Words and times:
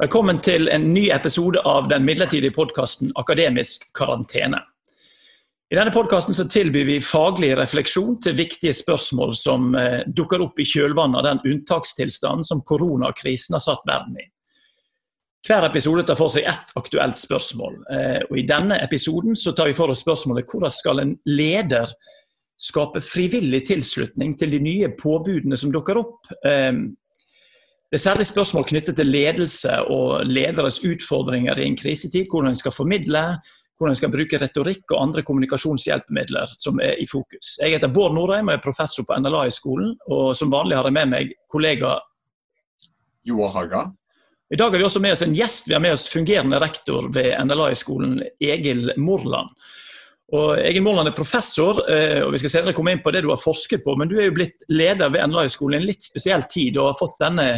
Velkommen 0.00 0.38
til 0.40 0.70
en 0.72 0.86
ny 0.94 1.10
episode 1.12 1.60
av 1.68 1.90
den 1.90 2.06
midlertidige 2.08 2.54
podkasten 2.56 3.10
Akademisk 3.20 3.82
karantene. 3.92 4.62
I 5.68 5.76
denne 5.76 5.92
podkasten 5.92 6.48
tilbyr 6.48 6.86
vi 6.88 6.94
faglig 7.04 7.50
refleksjon 7.58 8.14
til 8.24 8.38
viktige 8.38 8.72
spørsmål 8.78 9.34
som 9.36 9.74
eh, 9.76 9.98
dukker 10.08 10.40
opp 10.40 10.56
i 10.56 10.64
kjølvannet 10.64 11.20
av 11.20 11.26
den 11.26 11.42
unntakstilstanden 11.50 12.48
som 12.48 12.62
koronakrisen 12.64 13.58
har 13.58 13.60
satt 13.66 13.84
verden 13.90 14.16
i. 14.22 14.24
Hver 15.44 15.68
episode 15.68 16.06
tar 16.08 16.16
for 16.16 16.32
seg 16.32 16.48
ett 16.48 16.72
aktuelt 16.80 17.20
spørsmål. 17.20 17.76
Eh, 17.92 18.22
og 18.24 18.40
I 18.40 18.46
denne 18.48 18.80
episoden 18.80 19.36
tar 19.36 19.68
vi 19.68 19.76
for 19.76 19.92
oss 19.92 20.00
spørsmålet 20.00 20.48
hvordan 20.48 20.76
skal 20.78 21.04
en 21.04 21.12
leder 21.28 21.92
skape 22.56 23.04
frivillig 23.04 23.66
tilslutning 23.68 24.32
til 24.40 24.56
de 24.56 24.64
nye 24.64 24.88
påbudene 24.96 25.60
som 25.60 25.76
dukker 25.76 26.00
opp. 26.00 26.32
Det 27.90 27.98
er 27.98 28.02
særlig 28.04 28.28
spørsmål 28.28 28.68
knyttet 28.68 28.94
til 29.00 29.08
ledelse 29.10 29.80
og 29.90 30.20
lederes 30.22 30.76
utfordringer 30.86 31.58
i 31.58 31.64
en 31.66 31.74
krisetid. 31.76 32.28
Hvordan 32.30 32.52
en 32.52 32.58
skal 32.60 32.70
formidle, 32.70 33.22
hvordan 33.74 33.96
en 33.96 33.98
skal 33.98 34.12
bruke 34.12 34.38
retorikk 34.38 34.92
og 34.92 35.00
andre 35.02 35.24
kommunikasjonshjelpemidler 35.26 36.52
som 36.54 36.78
er 36.78 37.00
i 37.02 37.06
fokus. 37.10 37.56
Jeg 37.58 37.74
heter 37.74 37.90
Bård 37.90 38.14
Norheim 38.14 38.46
og 38.46 38.54
er 38.54 38.62
professor 38.62 39.02
på 39.08 39.18
NLA 39.18 39.40
i 39.48 39.54
skolen. 39.56 39.96
og 40.06 40.36
Som 40.38 40.52
vanlig 40.54 40.78
har 40.78 40.86
jeg 40.86 40.96
med 41.00 41.10
meg 41.10 41.32
kollega 41.50 41.96
Joar 43.26 43.50
Haga. 43.56 43.82
I 44.54 44.60
dag 44.60 44.70
har 44.70 44.78
vi 44.78 44.86
også 44.86 45.02
med 45.02 45.16
oss 45.16 45.24
en 45.26 45.34
gjest. 45.34 45.66
Vi 45.66 45.74
har 45.74 45.82
med 45.82 45.96
oss 45.96 46.06
fungerende 46.12 46.62
rektor 46.62 47.10
ved 47.10 47.34
NLA 47.42 47.72
i 47.72 47.80
skolen, 47.82 48.22
Egil 48.38 48.92
Morland. 49.02 49.50
Og 50.30 50.62
Egil 50.62 50.86
Morland 50.86 51.10
er 51.10 51.18
professor, 51.18 51.82
eh, 51.90 52.22
og 52.22 52.30
vi 52.36 52.44
skal 52.44 52.54
senere 52.54 52.78
komme 52.78 52.94
inn 52.94 53.02
på 53.02 53.10
det 53.10 53.26
du 53.26 53.32
har 53.34 53.42
forsket 53.42 53.82
på. 53.82 53.98
Men 53.98 54.06
du 54.06 54.14
er 54.20 54.30
jo 54.30 54.38
blitt 54.38 54.62
leder 54.70 55.10
ved 55.10 55.26
NLA-skolen 55.26 55.80
i 55.80 55.82
en 55.82 55.90
litt 55.90 56.06
spesiell 56.06 56.46
tid 56.46 56.78
og 56.78 56.92
har 56.92 56.98
fått 57.02 57.18
denne 57.18 57.50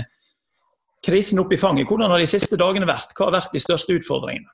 krisen 1.02 1.41
opp 1.42 1.52
i 1.52 1.61
fanget. 1.61 1.88
Hvordan 1.88 2.11
har 2.11 2.23
de 2.23 2.29
siste 2.30 2.59
dagene 2.59 2.88
vært? 2.88 3.15
Hva 3.16 3.29
har 3.29 3.38
vært 3.41 3.55
de 3.55 3.62
største 3.62 3.97
utfordringene? 3.98 4.51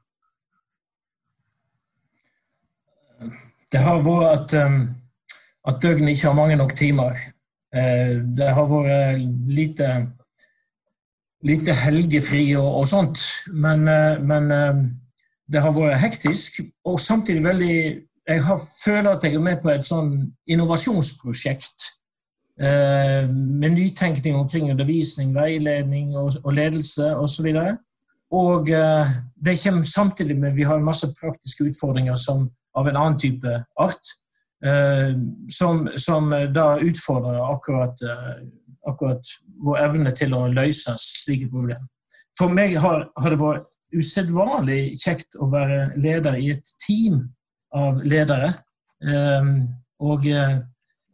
Det 3.68 3.82
har 3.85 4.01
vært 4.05 4.55
at, 4.55 4.55
um, 4.65 4.79
at 5.68 5.82
døgnet 5.82 6.15
ikke 6.15 6.30
har 6.30 6.38
mange 6.38 6.57
nok 6.57 6.73
timer. 6.79 7.18
Eh, 7.74 8.15
det 8.38 8.49
har 8.57 8.71
vært 8.71 9.21
lite, 9.52 9.88
lite 11.45 11.74
helgefri 11.77 12.46
og, 12.57 12.68
og 12.80 12.88
sånt. 12.88 13.27
Men, 13.52 13.85
eh, 13.88 14.16
men, 14.24 14.49
det 15.49 15.62
har 15.65 15.73
vært 15.73 16.01
hektisk, 16.02 16.60
og 16.85 17.01
samtidig 17.01 17.45
veldig 17.45 17.77
Jeg 18.29 18.43
har, 18.45 18.59
føler 18.85 19.15
at 19.16 19.23
jeg 19.24 19.35
er 19.35 19.40
med 19.40 19.62
på 19.62 19.71
et 19.73 19.87
sånn 19.88 20.10
innovasjonsprosjekt 20.52 21.87
Eh, 21.88 21.98
med 22.60 23.73
nytenkning 23.73 24.34
omkring 24.37 24.70
undervisning, 24.70 25.34
veiledning 25.34 26.16
og, 26.16 26.32
og 26.45 26.52
ledelse 26.52 27.12
osv. 27.16 27.46
Og, 27.54 27.76
og 28.34 28.70
eh, 28.70 29.12
det 29.45 29.59
kommer 29.62 29.82
samtidig 29.82 30.38
med 30.38 30.56
vi 30.56 30.66
har 30.66 30.82
masse 30.82 31.06
praktiske 31.20 31.68
utfordringer 31.70 32.16
som, 32.16 32.48
av 32.74 32.88
en 32.88 32.96
annen 32.96 33.18
type 33.18 33.52
art, 33.78 34.10
eh, 34.65 35.15
som, 35.54 35.87
som 35.96 36.30
da 36.54 36.66
utfordrer 36.82 37.38
akkurat, 37.52 38.02
akkurat, 38.87 39.34
vår 39.65 39.78
evne 39.82 40.15
til 40.15 40.34
å 40.34 40.46
løse 40.50 40.95
slike 41.02 41.48
problemer. 41.50 41.87
For 42.38 42.50
meg 42.50 42.76
har, 42.78 43.09
har 43.18 43.34
det 43.34 43.40
vært 43.40 43.70
usedvanlig 43.95 44.98
kjekt 45.00 45.38
å 45.38 45.48
være 45.50 45.95
leder 45.98 46.37
i 46.38 46.52
et 46.54 46.74
team 46.82 47.24
av 47.74 47.98
ledere. 48.06 48.52
Og 49.98 50.28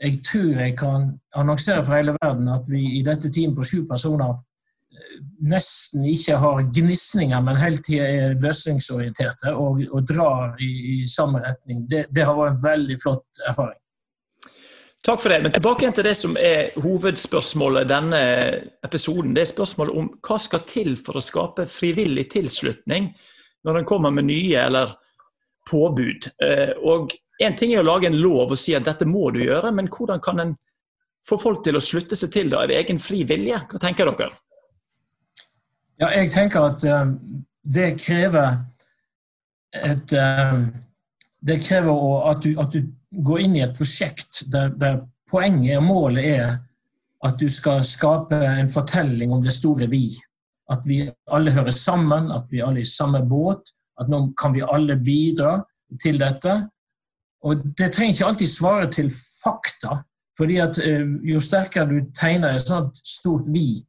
jeg 0.03 0.19
tror 0.27 0.59
jeg 0.61 0.75
kan 0.79 1.07
annonsere 1.35 1.85
for 1.85 1.97
hele 1.97 2.17
verden 2.23 2.49
at 2.53 2.67
vi 2.71 2.83
i 2.99 3.05
dette 3.07 3.31
teamet 3.33 3.57
på 3.59 3.67
sju 3.69 3.85
personer 3.89 4.35
eh, 4.35 5.15
nesten 5.51 6.05
ikke 6.11 6.41
har 6.43 6.67
gnisninger, 6.75 7.41
men 7.47 7.61
hele 7.63 7.83
tida 7.85 8.09
er 8.09 8.37
løsningsorienterte 8.43 9.55
og, 9.55 9.85
og 9.91 10.09
drar 10.09 10.59
i, 10.59 10.73
i, 10.97 10.99
samme 11.07 11.43
retning. 11.45 11.87
Det, 11.91 12.07
det, 12.11 12.27
har 12.27 12.37
vært 12.39 12.57
en 12.57 12.65
veldig 12.65 12.99
flott 13.03 13.45
erfaring. 13.49 13.81
Takk 15.05 15.21
for 15.21 15.29
det. 15.29 15.43
Men 15.45 15.53
tilbake 15.53 15.91
til 15.93 16.07
det 16.07 16.15
som 16.17 16.35
er 16.41 16.73
hovedspørsmålet 16.81 17.91
denne 17.91 18.21
episoden. 18.87 19.35
Det 19.37 19.45
er 19.45 19.51
spørsmålet 19.53 19.99
om 20.01 20.07
hva 20.25 20.39
skal 20.41 20.65
til 20.67 20.95
for 20.97 21.21
å 21.21 21.25
skape 21.25 21.69
frivillig 21.69 22.31
tilslutning 22.33 23.11
når 23.69 23.81
en 23.81 23.89
kommer 23.89 24.15
med 24.17 24.31
nye 24.31 24.63
eller 24.65 24.97
påbud. 25.69 26.31
Eh, 26.45 26.73
og 26.81 27.13
en 27.43 27.57
ting 27.59 27.73
er 27.75 27.83
å 27.83 27.87
lage 27.87 28.07
en 28.07 28.21
lov 28.21 28.53
og 28.53 28.59
si 28.61 28.75
at 28.77 28.87
dette 28.87 29.07
må 29.09 29.31
du 29.35 29.41
gjøre, 29.43 29.73
men 29.75 29.91
hvordan 29.91 30.23
kan 30.23 30.43
en 30.43 30.55
få 31.29 31.39
folk 31.41 31.65
til 31.65 31.79
å 31.79 31.83
slutte 31.83 32.17
seg 32.19 32.33
til 32.35 32.53
det 32.53 32.59
av 32.61 32.73
egen 32.73 33.01
fri 33.03 33.23
vilje? 33.27 33.59
Hva 33.71 33.81
tenker 33.83 34.11
dere? 34.11 34.37
Ja, 36.03 36.11
jeg 36.11 36.33
tenker 36.35 36.69
at 36.69 36.85
um, 36.91 37.17
det 37.63 37.95
krever 38.03 38.59
et 39.75 40.13
um, 40.15 40.67
Det 41.45 41.59
krever 41.61 42.31
at 42.31 42.43
du, 42.43 42.55
at 42.61 42.73
du, 42.73 42.87
går 43.15 43.41
inn 43.45 43.57
i 43.59 43.63
et 43.63 43.75
prosjekt 43.77 44.41
der, 44.51 44.73
der 44.75 44.97
poenget 45.31 45.77
og 45.79 45.85
målet 45.87 46.25
er 46.25 46.55
at 47.25 47.37
du 47.39 47.47
skal 47.53 47.85
skape 47.87 48.35
en 48.35 48.71
fortelling 48.73 49.31
om 49.33 49.43
det 49.45 49.53
store 49.55 49.87
vi. 49.93 50.09
At 50.73 50.83
vi 50.89 51.05
alle 51.31 51.53
hører 51.55 51.71
sammen, 51.71 52.33
at 52.33 52.49
vi 52.51 52.63
alle 52.65 52.81
er 52.83 52.89
i 52.89 52.91
samme 52.91 53.21
båt. 53.29 53.71
At 54.01 54.11
nå 54.11 54.33
kan 54.41 54.57
vi 54.57 54.65
alle 54.67 54.97
bidra 54.99 55.61
til 56.01 56.19
dette. 56.19 56.57
Og 57.45 57.65
det 57.77 57.91
trenger 57.93 58.15
ikke 58.15 58.29
alltid 58.31 58.51
svare 58.51 58.91
til 58.93 59.11
fakta, 59.13 59.99
fordi 60.39 60.61
at 60.65 60.79
eh, 60.83 61.05
jo 61.29 61.41
sterkere 61.43 61.91
du 61.91 61.99
tegner 62.17 62.57
et 62.57 62.69
sånt 62.69 62.97
stort 63.07 63.51
vi, 63.53 63.85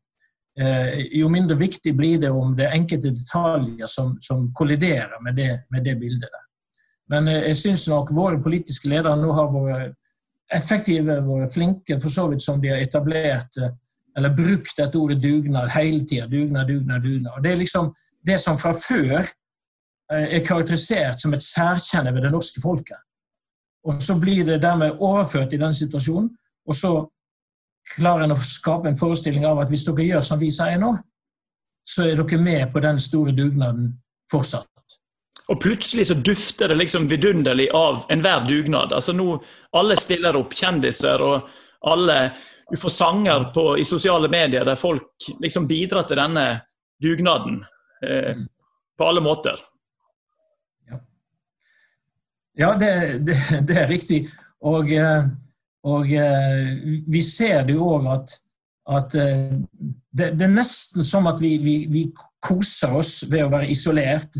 eh, 0.59 1.05
jo 1.15 1.29
mindre 1.31 1.57
viktig 1.57 1.95
blir 1.95 2.19
det 2.21 2.31
om 2.35 2.55
det 2.57 2.67
er 2.67 2.75
enkelte 2.75 3.13
detaljer 3.15 3.87
som, 3.89 4.15
som 4.21 4.49
kolliderer 4.53 5.15
med 5.23 5.39
det, 5.39 5.53
med 5.71 5.87
det 5.87 5.95
bildet. 6.01 6.27
der. 6.27 6.43
Men 7.15 7.31
eh, 7.31 7.47
jeg 7.51 7.61
syns 7.61 7.87
nok 7.87 8.11
våre 8.17 8.41
politiske 8.43 8.91
ledere 8.91 9.15
nå 9.21 9.31
har 9.39 9.55
vært 9.55 9.95
effektive, 10.53 11.21
vært 11.23 11.55
flinke, 11.55 11.99
for 12.03 12.11
så 12.11 12.27
vidt 12.29 12.43
som 12.43 12.59
de 12.61 12.73
har 12.73 12.83
etablert 12.83 13.55
eller 14.15 14.31
brukt 14.35 14.77
dette 14.77 14.99
ordet 14.99 15.17
dugnad 15.23 15.71
hele 15.75 16.03
tida. 16.07 16.27
Dugnad, 16.31 16.67
dugnad, 16.67 17.01
dugnad. 17.03 17.33
Og 17.35 17.43
det 17.43 17.51
er 17.51 17.57
liksom 17.59 17.89
det 18.23 18.37
som 18.39 18.59
fra 18.59 18.71
før 18.71 19.25
er 20.07 20.45
karakterisert 20.45 21.19
som 21.19 21.33
et 21.35 21.43
særkjenne 21.43 22.13
ved 22.15 22.23
det 22.23 22.31
norske 22.31 22.61
folket. 22.63 23.01
Og 23.85 24.01
så 24.01 24.15
blir 24.19 24.45
det 24.47 24.61
dermed 24.63 24.97
overført 24.99 25.53
i 25.53 25.61
den 25.61 25.73
situasjonen, 25.73 26.29
og 26.65 26.75
så 26.75 26.93
klarer 27.95 28.25
en 28.25 28.33
å 28.33 28.39
skape 28.41 28.89
en 28.89 28.97
forestilling 28.97 29.45
av 29.45 29.61
at 29.61 29.69
hvis 29.69 29.85
dere 29.85 30.07
gjør 30.07 30.23
som 30.25 30.41
vi 30.41 30.49
sier 30.53 30.79
nå, 30.81 30.95
så 31.85 32.07
er 32.07 32.17
dere 32.17 32.41
med 32.41 32.71
på 32.73 32.81
den 32.81 32.97
store 33.01 33.35
dugnaden 33.37 33.91
fortsatt. 34.31 34.65
Og 35.53 35.59
plutselig 35.61 36.07
så 36.09 36.17
dufter 36.17 36.71
det 36.71 36.79
liksom 36.79 37.05
vidunderlig 37.07 37.67
av 37.77 38.07
enhver 38.09 38.47
dugnad. 38.47 38.93
Altså 38.93 39.13
nå, 39.13 39.37
Alle 39.77 39.97
stiller 39.99 40.37
opp, 40.39 40.55
kjendiser 40.57 41.21
og 41.21 41.49
alle 41.85 42.33
Du 42.65 42.79
får 42.81 42.89
sanger 42.89 43.43
på, 43.53 43.77
i 43.77 43.83
sosiale 43.85 44.25
medier 44.25 44.65
der 44.65 44.75
folk 44.75 45.27
liksom 45.37 45.67
bidrar 45.69 46.07
til 46.09 46.17
denne 46.17 46.63
dugnaden 46.97 47.59
eh, 48.01 48.39
på 48.97 49.05
alle 49.05 49.21
måter. 49.21 49.59
Ja, 52.55 52.75
det, 52.79 53.19
det, 53.27 53.37
det 53.67 53.77
er 53.77 53.87
riktig. 53.87 54.25
Og, 54.65 54.91
eh, 54.91 55.27
og, 55.83 56.11
eh, 56.13 56.75
vi 57.07 57.21
ser 57.21 57.65
det 57.67 57.75
jo 57.75 57.89
òg 57.97 58.09
at, 58.13 58.35
at 58.95 59.15
eh, 59.19 59.57
det, 60.15 60.31
det, 60.39 60.47
er 60.47 60.53
nesten 60.55 61.05
som 61.05 61.27
at 61.29 61.41
vi, 61.41 61.57
vi, 61.61 61.77
vi, 61.91 62.07
koser 62.45 62.93
oss 62.93 63.23
ved 63.25 63.41
å 63.41 63.49
være 63.49 63.71
isolert. 63.73 64.35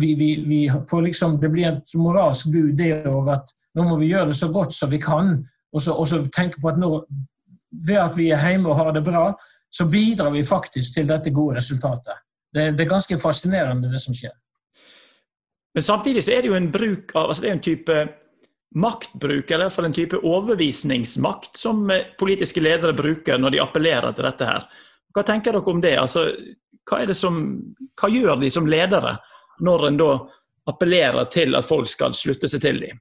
Vi, 0.00 0.14
vi 0.18 0.60
får 0.88 1.04
liksom, 1.04 1.36
Det 1.38 1.50
blir 1.52 1.68
et 1.68 1.92
moralsk 1.94 2.48
bud 2.50 2.72
det 2.74 3.04
òg 3.06 3.28
at 3.30 3.52
nå 3.76 3.84
må 3.86 3.98
vi 4.00 4.08
gjøre 4.08 4.32
det 4.32 4.38
så 4.38 4.48
godt 4.50 4.74
som 4.74 4.90
vi 4.90 4.98
kan. 4.98 5.36
Og 5.70 5.82
så, 5.84 5.94
og 5.94 6.08
så 6.10 6.18
tenke 6.34 6.58
på 6.58 6.72
at 6.72 6.80
nå, 6.80 6.90
ved 7.86 8.00
at 8.02 8.18
vi 8.18 8.32
er 8.34 8.42
hjemme 8.42 8.72
og 8.72 8.80
har 8.80 8.90
det 8.96 9.04
bra, 9.06 9.28
så 9.70 9.86
bidrar 9.86 10.32
vi 10.34 10.42
faktisk 10.46 10.96
til 10.96 11.06
dette 11.06 11.30
gode 11.30 11.60
resultatet. 11.60 12.18
Det, 12.50 12.72
det 12.74 12.82
er 12.82 12.90
ganske 12.96 13.18
fascinerende, 13.20 13.92
det 13.92 14.00
som 14.02 14.16
skjer. 14.16 14.34
Men 15.76 15.84
samtidig 15.84 16.22
så 16.24 16.32
er 16.32 16.42
det 16.42 16.48
jo 16.48 16.56
en 16.56 16.70
bruk 16.72 17.12
av 17.12 17.28
altså 17.28 17.44
det 17.44 17.48
er 17.50 17.58
en 17.58 17.66
type 17.66 17.96
maktbruk, 18.76 19.50
eller 19.50 19.66
i 19.66 19.68
hvert 19.68 19.74
fall 19.74 19.88
en 19.88 19.96
type 19.96 20.20
overbevisningsmakt, 20.20 21.56
som 21.60 21.90
eh, 21.92 22.08
politiske 22.18 22.60
ledere 22.60 22.96
bruker 22.96 23.40
når 23.40 23.54
de 23.54 23.60
appellerer 23.60 24.16
til 24.16 24.24
dette 24.24 24.48
her. 24.48 24.64
Hva 25.12 25.24
tenker 25.24 25.52
dere 25.52 25.72
om 25.72 25.82
det? 25.84 25.94
Altså, 26.00 26.26
hva, 26.88 27.00
som, 27.16 27.38
hva 28.00 28.10
gjør 28.12 28.40
de 28.40 28.50
som 28.52 28.68
ledere 28.68 29.16
når 29.64 29.86
en 29.88 30.00
da 30.00 30.10
appellerer 30.72 31.28
til 31.32 31.56
at 31.56 31.68
folk 31.68 31.88
skal 31.88 32.16
slutte 32.16 32.48
seg 32.50 32.64
til 32.64 32.80
dem? 32.82 33.00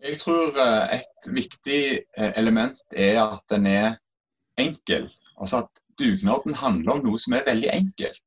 Jeg 0.00 0.16
tror 0.22 0.56
eh, 0.56 1.00
et 1.00 1.30
viktig 1.40 1.82
eh, 2.00 2.32
element 2.40 2.80
er 2.92 3.20
at 3.26 3.44
den 3.52 3.68
er 3.68 3.94
enkel. 4.60 5.10
Altså 5.40 5.64
at 5.64 5.84
dugnaden 6.00 6.56
handler 6.56 6.98
om 6.98 7.06
noe 7.08 7.20
som 7.20 7.36
er 7.36 7.48
veldig 7.48 7.72
enkelt. 7.74 8.24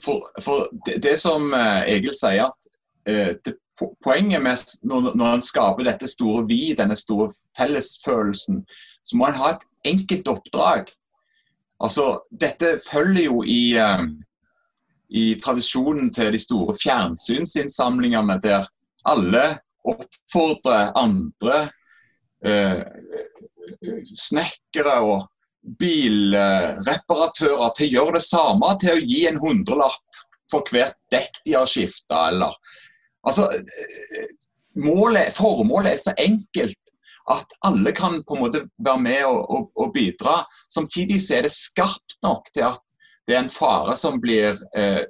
For, 0.00 0.30
for 0.40 0.68
det, 0.86 1.02
det, 1.04 1.18
som 1.20 1.52
eh, 1.52 1.82
Egil 1.96 2.14
sier, 2.16 2.48
at 2.48 3.10
eh, 3.10 3.34
det, 3.44 3.56
poenget 4.04 4.42
med 4.42 4.56
når, 4.86 5.10
når 5.18 5.34
en 5.34 5.44
skaper 5.44 5.88
dette 5.88 6.08
store 6.08 6.44
vi, 6.48 6.74
denne 6.78 6.96
store 6.96 7.30
fellesfølelsen, 7.58 8.62
så 9.04 9.18
må 9.18 9.28
en 9.28 9.40
ha 9.40 9.54
et 9.54 9.66
enkelt 9.90 10.28
oppdrag. 10.30 10.92
Altså, 11.84 12.22
dette 12.30 12.78
følger 12.86 13.26
jo 13.26 13.42
i, 13.42 13.74
uh, 13.76 14.06
i 15.10 15.34
tradisjonen 15.42 16.12
til 16.14 16.32
de 16.32 16.40
store 16.40 16.76
fjernsynsinnsamlingene, 16.80 18.38
der 18.42 18.64
alle 19.04 19.44
oppfordrer 19.84 20.94
andre 20.96 21.58
eh, 22.46 22.80
snekkere 24.16 24.94
og 25.04 25.26
bilreparatører 25.80 27.70
til 27.76 27.86
å 27.86 27.92
gjøre 27.98 28.18
det 28.18 28.26
samme, 28.26 28.68
til 28.80 28.92
å 28.94 29.04
gi 29.04 29.26
en 29.30 29.40
hundrelapp 29.42 30.24
for 30.52 30.60
hvert 30.70 30.98
dekk 31.12 31.32
de 31.46 31.52
har 31.56 31.70
skifta, 31.70 32.28
eller 32.32 32.52
Altså, 33.24 33.46
målet, 34.76 35.32
formålet 35.32 35.94
er 35.94 36.00
så 36.02 36.12
enkelt 36.20 36.76
at 37.32 37.54
alle 37.64 37.92
kan 37.96 38.18
på 38.26 38.36
en 38.36 38.42
måte 38.42 38.60
være 38.84 39.00
med 39.00 39.22
og, 39.24 39.38
og, 39.50 39.70
og, 39.80 39.92
bidra. 39.94 40.42
Samtidig 40.68 41.22
så 41.24 41.38
er 41.38 41.46
det 41.46 41.54
skarpt 41.54 42.18
nok 42.22 42.50
til 42.52 42.68
at 42.68 42.82
det 43.24 43.36
er 43.36 43.44
en 43.46 43.52
fare 43.52 43.96
som 43.96 44.20
blir 44.20 44.58
eh, 44.76 45.04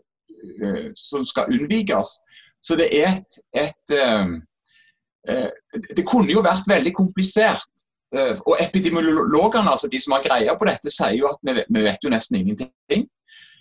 eh 0.63 0.93
som 0.95 1.25
skal 1.27 1.51
unnvikes. 1.51 2.15
Så 2.63 2.79
det 2.79 2.87
er 2.95 3.09
et, 3.17 3.41
et 3.67 3.97
eh, 3.99 4.37
eh, 5.29 5.51
Det 5.97 6.07
kunne 6.07 6.31
jo 6.31 6.45
vært 6.45 6.69
veldig 6.71 6.95
komplisert. 6.95 7.74
Eh, 8.15 8.39
og 8.47 8.57
epidemiologene, 8.63 9.71
altså 9.71 9.91
de 9.91 10.01
som 10.01 10.15
har 10.15 10.25
greia 10.25 10.55
på 10.59 10.69
dette, 10.69 10.93
sier 10.93 11.19
jo 11.19 11.29
at 11.31 11.41
vi, 11.43 11.57
vi 11.67 11.85
vet 11.85 12.05
jo 12.05 12.13
nesten 12.13 12.41
ingenting. 12.41 13.07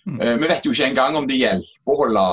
Mm. 0.06 0.20
Eh, 0.20 0.36
vi 0.42 0.50
vet 0.52 0.66
jo 0.66 0.74
ikke 0.76 0.90
engang 0.92 1.18
om 1.18 1.28
det 1.30 1.40
hjelper 1.40 1.94
å 1.94 2.00
holde 2.04 2.26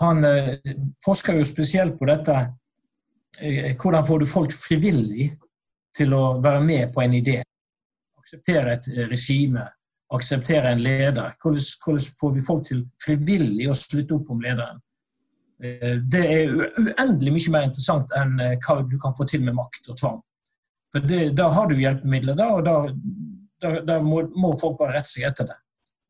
han 0.00 0.24
eh, 0.24 0.58
forsker 1.04 1.34
jo 1.40 1.44
spesielt 1.44 1.98
på 1.98 2.04
dette. 2.08 2.54
Eh, 3.40 3.76
hvordan 3.80 4.06
får 4.06 4.18
du 4.18 4.26
folk 4.28 4.52
frivillig 4.54 5.38
til 5.96 6.14
å 6.14 6.40
være 6.44 6.60
med 6.64 6.92
på 6.94 7.00
en 7.02 7.14
idé? 7.16 7.42
Akseptere 8.20 8.72
et 8.76 8.88
regime, 9.10 9.64
akseptere 10.14 10.72
en 10.72 10.82
leder. 10.84 11.34
Hvordan, 11.42 11.60
hvordan 11.84 12.04
får 12.20 12.30
vi 12.34 12.46
folk 12.46 12.66
til 12.68 12.80
frivillig 13.02 13.70
å 13.70 13.74
slutte 13.78 14.14
opp 14.18 14.30
om 14.36 14.40
lederen? 14.44 14.78
Eh, 15.62 15.98
det 15.98 16.22
er 16.26 16.54
uendelig 16.78 17.32
mye 17.34 17.52
mer 17.54 17.66
interessant 17.68 18.14
enn 18.18 18.38
eh, 18.42 18.56
hva 18.64 18.80
du 18.82 18.96
kan 19.00 19.14
få 19.14 19.26
til 19.28 19.44
med 19.44 19.56
makt 19.56 19.92
og 19.92 19.98
tvang. 20.00 20.22
For 20.92 21.06
det, 21.06 21.28
Da 21.38 21.50
har 21.54 21.68
du 21.68 21.76
hjelpemidler, 21.78 22.34
da, 22.38 22.48
og 22.54 22.64
da, 22.64 22.78
da, 23.62 23.74
da 23.86 24.00
må, 24.02 24.24
må, 24.34 24.54
folk 24.58 24.78
bare 24.78 24.98
rette 24.98 25.14
seg 25.14 25.28
etter 25.30 25.50
det. 25.50 25.58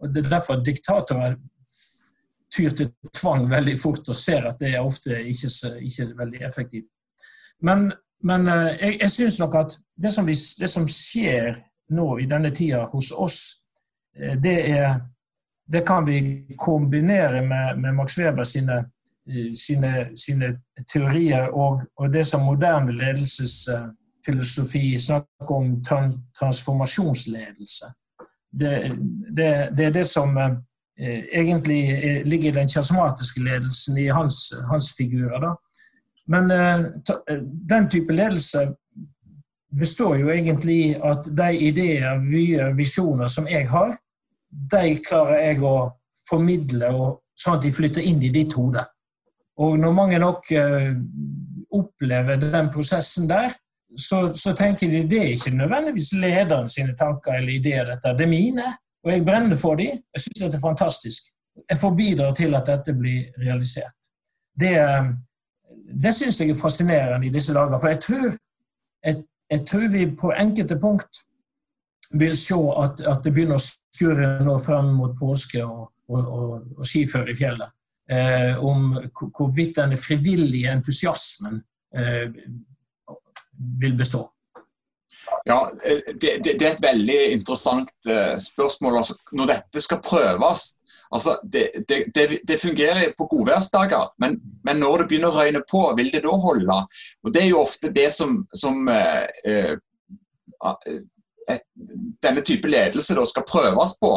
Og 0.01 0.13
Det 0.13 0.25
er 0.25 0.31
derfor 0.31 0.63
diktatorer 0.65 1.37
tyr 2.55 2.71
til 2.71 2.93
tvang 3.11 3.49
veldig 3.51 3.75
fort 3.81 4.09
og 4.09 4.17
ser 4.17 4.45
at 4.47 4.61
det 4.61 4.75
er 4.75 4.85
ofte 4.85 5.17
ikke, 5.27 5.51
ikke 5.83 6.11
veldig 6.19 6.43
effektivt. 6.47 6.89
Men, 7.63 7.91
men 8.23 8.49
eh, 8.49 8.71
jeg, 8.81 8.99
jeg 9.03 9.15
syns 9.19 9.41
nok 9.43 9.59
at 9.61 9.79
det 9.97 10.13
som, 10.13 10.27
vi, 10.27 10.37
det 10.61 10.71
som, 10.71 10.89
skjer 10.89 11.59
nå 11.95 12.07
i 12.19 12.29
denne 12.31 12.51
tida 12.55 12.87
hos 12.93 13.11
oss, 13.13 13.41
det, 14.15 14.55
er, 14.71 14.95
det 15.67 15.83
kan 15.87 16.07
vi 16.07 16.47
kombinere 16.57 17.43
med, 17.43 17.81
med 17.83 17.97
Max 17.99 18.15
Weber 18.19 18.47
sine 18.47 18.79
sine, 19.57 20.09
sine 20.17 20.59
teorier 20.93 21.49
og, 21.49 21.81
og, 21.97 22.13
det 22.13 22.27
som 22.27 22.45
moderne 22.45 22.93
ledelsesfilosofi 22.93 24.99
snakker 24.99 25.55
om 25.55 25.83
transformasjonsledelse. 26.39 27.87
Det, 28.53 28.93
det, 29.37 29.69
det, 29.77 29.85
er 29.85 29.91
det 29.91 30.07
som 30.07 30.39
eh, 30.39 31.25
egentlig 31.33 32.23
ligger 32.27 32.53
i 32.53 32.59
den 32.61 32.69
kjasmatiske 32.69 33.43
ledelsen 33.43 33.99
i 33.99 34.07
hans, 34.07 34.53
hans 34.71 34.93
figurer. 34.97 35.41
Da. 35.41 35.55
Men 36.27 36.51
eh, 36.51 36.81
den 37.71 37.91
type 37.91 38.13
ledelse 38.13 38.75
består 39.79 40.17
jo 40.17 40.31
egentlig 40.31 40.79
i 40.87 40.95
at 40.95 41.27
de 41.37 41.59
ideer, 41.59 42.19
vyer, 42.31 42.75
visjoner 42.75 43.27
som 43.27 43.49
jeg 43.51 43.69
har, 43.71 43.97
de 44.51 44.99
klarer 45.03 45.49
jeg 45.49 45.63
å 45.67 45.91
formidle 46.29 46.93
og, 46.95 47.21
sånn 47.35 47.59
at 47.59 47.65
de 47.67 47.73
flytter 47.75 48.07
inn 48.07 48.23
i 48.23 48.31
ditt 48.31 48.55
hode. 48.55 48.85
Og 49.57 49.79
når 49.79 49.93
mange 49.95 50.19
nok 50.19 50.49
uh, 50.51 50.95
opplever 51.79 52.41
den 52.43 52.71
prosessen 52.75 53.29
der, 53.29 53.55
så, 53.97 54.33
så, 54.35 54.55
tenker 54.59 54.91
de 54.91 55.05
det 55.09 55.21
er 55.21 55.35
ikke 55.35 55.57
nødvendigvis 55.57 56.13
lederen 56.13 56.69
sine 56.69 56.97
tanker 56.97 57.33
eller 57.33 57.53
ideer, 57.53 57.85
dette. 57.85 58.17
Det 58.19 58.27
er 58.27 58.31
mine, 58.31 58.65
og 59.05 59.13
jeg 59.13 59.25
brenner 59.25 59.57
for 59.57 59.75
dem. 59.75 60.01
Jeg 60.15 60.25
syns 60.25 60.41
dette 60.43 60.57
er 60.57 60.65
fantastisk. 60.69 61.31
Jeg 61.71 61.79
får 61.79 61.95
bidra 61.95 62.33
til 62.35 62.55
at 62.55 62.67
dette 62.67 62.95
blir 62.99 63.29
realisert. 63.39 64.11
Det, 64.61 64.73
eh, 64.79 65.13
det 66.03 66.15
syns 66.15 66.41
jeg 66.41 66.51
er 66.51 66.59
fascinerende 66.59 67.27
i 67.27 67.31
disse 67.31 67.55
dager. 67.55 67.79
For 67.79 67.89
jeg 67.89 68.01
tror, 68.01 68.37
jeg, 69.05 69.23
jeg 69.51 69.67
tror 69.67 69.89
vi 69.93 70.11
på 70.21 70.33
enkelte 70.33 70.79
punkt 70.81 71.23
vil 72.19 72.37
se 72.37 72.59
at, 72.83 73.01
at 73.01 73.23
det 73.25 73.33
begynner 73.35 73.59
å 73.59 73.63
skurre 73.63 74.35
nå 74.45 74.59
frem 74.59 74.91
mot 74.99 75.15
påske 75.19 75.63
og, 75.65 75.93
og, 76.09 76.27
og, 76.27 76.53
og 76.79 76.87
skiføre 76.87 77.31
i 77.31 77.39
fjellet 77.39 77.71
eh, 78.11 78.65
om 78.65 78.93
hvorvidt 79.37 79.77
denne 79.81 79.99
frivillige 80.01 80.73
entusiasmen 80.73 81.61
eh, 81.97 82.31
vil 83.81 83.97
bestå. 83.99 84.27
Ja, 85.45 85.71
eh, 85.85 86.15
det, 86.21 86.39
det, 86.45 86.59
det, 86.59 86.67
er 86.67 86.73
et 86.75 86.85
veldig 86.85 87.19
interessant 87.33 87.93
uh, 88.09 88.37
spørsmål. 88.41 88.97
Altså, 89.03 89.17
når 89.33 89.51
dette 89.53 89.83
skal 89.85 90.01
prøves 90.05 90.67
altså, 91.15 91.37
det, 91.53 91.69
det, 92.49 92.61
fungerer 92.61 93.13
på 93.19 93.27
godværsdager, 93.31 94.09
men, 94.19 94.39
men, 94.65 94.81
når 94.81 95.03
det 95.03 95.09
begynner 95.09 95.33
å 95.33 95.43
røyne 95.43 95.63
på, 95.71 95.83
vil 95.99 96.13
det 96.15 96.25
da 96.25 96.33
holde? 96.47 96.79
Og 97.25 97.35
Det 97.35 97.43
er 97.43 97.51
jo 97.51 97.61
ofte 97.61 97.93
det 97.93 98.09
som, 98.13 98.41
som 98.57 98.89
uh, 98.89 99.27
uh, 99.45 100.81
et, 101.53 101.69
denne 102.25 102.41
type 102.41 102.69
ledelse 102.69 103.17
da 103.17 103.25
skal 103.29 103.49
prøves 103.49 103.99
på 104.01 104.17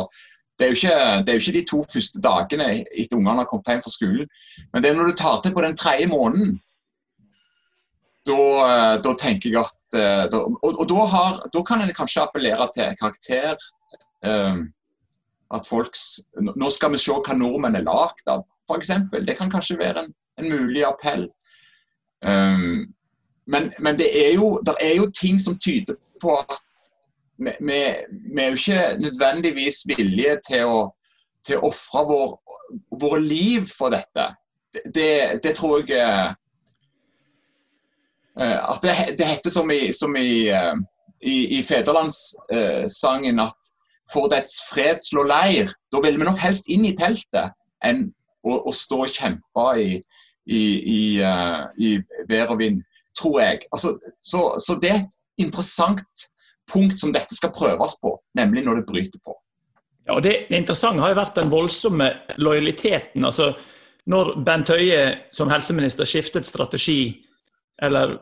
det 0.59 0.65
er, 0.65 0.71
ikke, 0.73 0.93
det 1.25 1.29
er, 1.29 1.33
jo 1.33 1.43
ikke, 1.43 1.59
de 1.59 1.65
to 1.69 1.83
første 1.93 2.21
dagene 2.21 2.69
etter 2.89 3.17
ungene 3.17 3.43
har 3.43 3.49
kommet 3.49 3.69
hjem 3.69 3.83
fra 3.85 3.93
skolen. 3.93 4.29
Men 4.73 4.83
det 4.83 4.89
er 4.89 4.97
når 4.97 5.11
du 5.11 5.19
tar 5.19 5.41
til 5.43 5.53
på 5.53 5.61
den 5.61 5.77
tredje 5.77 6.07
måneden. 6.09 6.55
Da, 8.27 8.39
eh, 8.97 9.13
tenker 9.21 9.51
jeg 9.53 9.61
at 9.61 9.97
eh, 9.99 10.23
da, 10.31 10.41
Og, 10.41 10.79
og 10.81 10.89
da, 10.89 11.61
kan 11.63 11.81
en 11.81 11.93
kanskje 11.93 12.25
appellere 12.25 12.69
til 12.75 12.97
karakter. 12.99 13.55
Um, 14.25 14.73
at 15.53 15.67
folks 15.67 16.19
Nå 16.41 16.69
skal 16.73 16.91
vi 16.91 16.97
se 16.97 17.13
hva 17.13 17.35
nordmenn 17.37 17.77
er 17.77 17.85
lagd 17.85 18.25
av, 18.27 18.41
f.eks. 18.67 18.89
Det 19.13 19.37
kan 19.37 19.51
kanskje 19.53 19.77
være 19.79 20.03
en, 20.03 20.13
en 20.41 20.49
mulig 20.51 20.83
appell. 20.85 21.27
Um, 22.25 22.89
men, 23.45 23.69
men 23.79 23.99
det, 23.99 24.09
er 24.25 24.33
jo, 24.35 24.57
er 24.81 24.95
jo 24.97 25.11
ting 25.11 25.39
som 25.39 25.55
tyder 25.61 25.95
på 26.21 26.33
at 26.35 26.57
vi, 27.37 27.77
er 28.39 28.47
jo 28.47 28.53
ikke 28.53 28.97
nødvendigvis 28.99 29.83
villige 29.85 30.37
til 30.47 30.65
å, 30.65 30.81
til 31.45 31.59
å 31.59 31.69
ofre 31.69 32.03
vår, 32.09 32.35
våre 33.01 33.21
liv 33.21 33.67
for 33.69 33.93
dette. 33.93 34.27
Det, 34.93 35.39
det 35.43 35.53
tror 35.57 35.85
jeg 35.89 36.33
uh, 38.37 38.59
At 38.71 38.83
det, 38.83 38.93
det, 39.17 39.25
heter 39.25 39.49
som 39.49 39.71
i, 39.71 39.93
som 39.93 40.15
i, 40.15 40.49
uh, 40.53 40.75
i, 41.21 41.57
i 41.57 41.63
federlandssangen 41.63 43.39
uh, 43.39 43.47
at 43.47 43.73
for 44.11 44.29
dets 44.31 44.61
fred 44.69 45.01
slå 45.03 45.25
leir, 45.27 45.73
da 45.91 45.99
vil 46.03 46.19
vi 46.19 46.27
nok 46.27 46.39
helst 46.39 46.69
inn 46.71 46.85
i 46.87 46.95
teltet 46.95 47.51
enn 47.83 48.05
å, 48.45 48.61
å 48.69 48.71
stå 48.71 49.01
og 49.03 49.11
kjempe 49.11 49.65
i, 49.81 49.89
i 50.47 51.97
vær 52.29 52.53
og 52.53 52.61
vind, 52.61 52.79
tror 53.19 53.41
jeg. 53.41 53.65
Altså, 53.75 53.97
så, 54.23 54.53
så 54.63 54.77
det 54.79 54.93
er 54.93 55.01
et 55.01 55.43
interessant 55.43 56.29
punkt 56.71 56.99
som 56.99 57.13
dette 57.15 57.35
skal 57.35 57.53
prøves 57.55 57.97
på, 58.01 58.13
nemlig 58.37 58.65
når 58.65 58.81
det 58.81 58.87
bryter 58.89 59.21
på. 59.23 59.35
Ja, 60.07 60.15
og 60.15 60.23
det, 60.23 60.47
interessante 60.55 61.03
har 61.03 61.11
jo 61.11 61.19
vært 61.19 61.39
den 61.39 61.51
voldsomme 61.51 62.07
lojaliteten. 62.39 63.25
altså 63.25 63.53
Når 64.07 64.37
Bent 64.47 64.69
Høie 64.71 65.01
som 65.35 65.51
helseminister 65.51 66.07
skiftet 66.07 66.47
strategi, 66.47 67.25
eller 67.83 68.17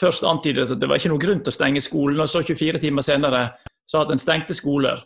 først 0.00 0.24
antydet 0.24 0.70
at 0.72 0.80
det 0.80 0.88
var 0.88 1.00
ikke 1.00 1.12
noe 1.12 1.20
grunn 1.20 1.42
til 1.44 1.52
å 1.52 1.58
stenge 1.58 1.84
skolen, 1.84 2.20
og 2.20 2.28
så 2.28 2.42
24 2.44 2.80
timer 2.80 3.04
senere 3.04 3.42
sa 3.86 4.02
at 4.02 4.12
en 4.12 4.20
stengte 4.20 4.56
skoler, 4.56 5.00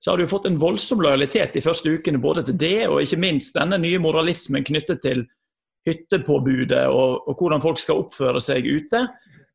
så 0.00 0.12
har 0.12 0.20
du 0.20 0.28
fått 0.28 0.48
en 0.48 0.60
voldsom 0.60 1.00
lojalitet 1.00 1.54
de 1.54 1.62
første 1.64 1.88
ukene 1.88 2.20
både 2.20 2.42
til 2.44 2.56
det 2.60 2.88
og 2.88 3.00
ikke 3.00 3.20
minst 3.20 3.54
denne 3.56 3.78
nye 3.80 4.00
moralismen 4.02 4.64
knyttet 4.66 5.00
til 5.04 5.22
hyttepåbudet 5.88 6.82
og, 6.88 7.28
og 7.28 7.38
hvordan 7.38 7.62
folk 7.62 7.80
skal 7.80 8.02
oppføre 8.02 8.40
seg 8.42 8.66
ute, 8.68 9.04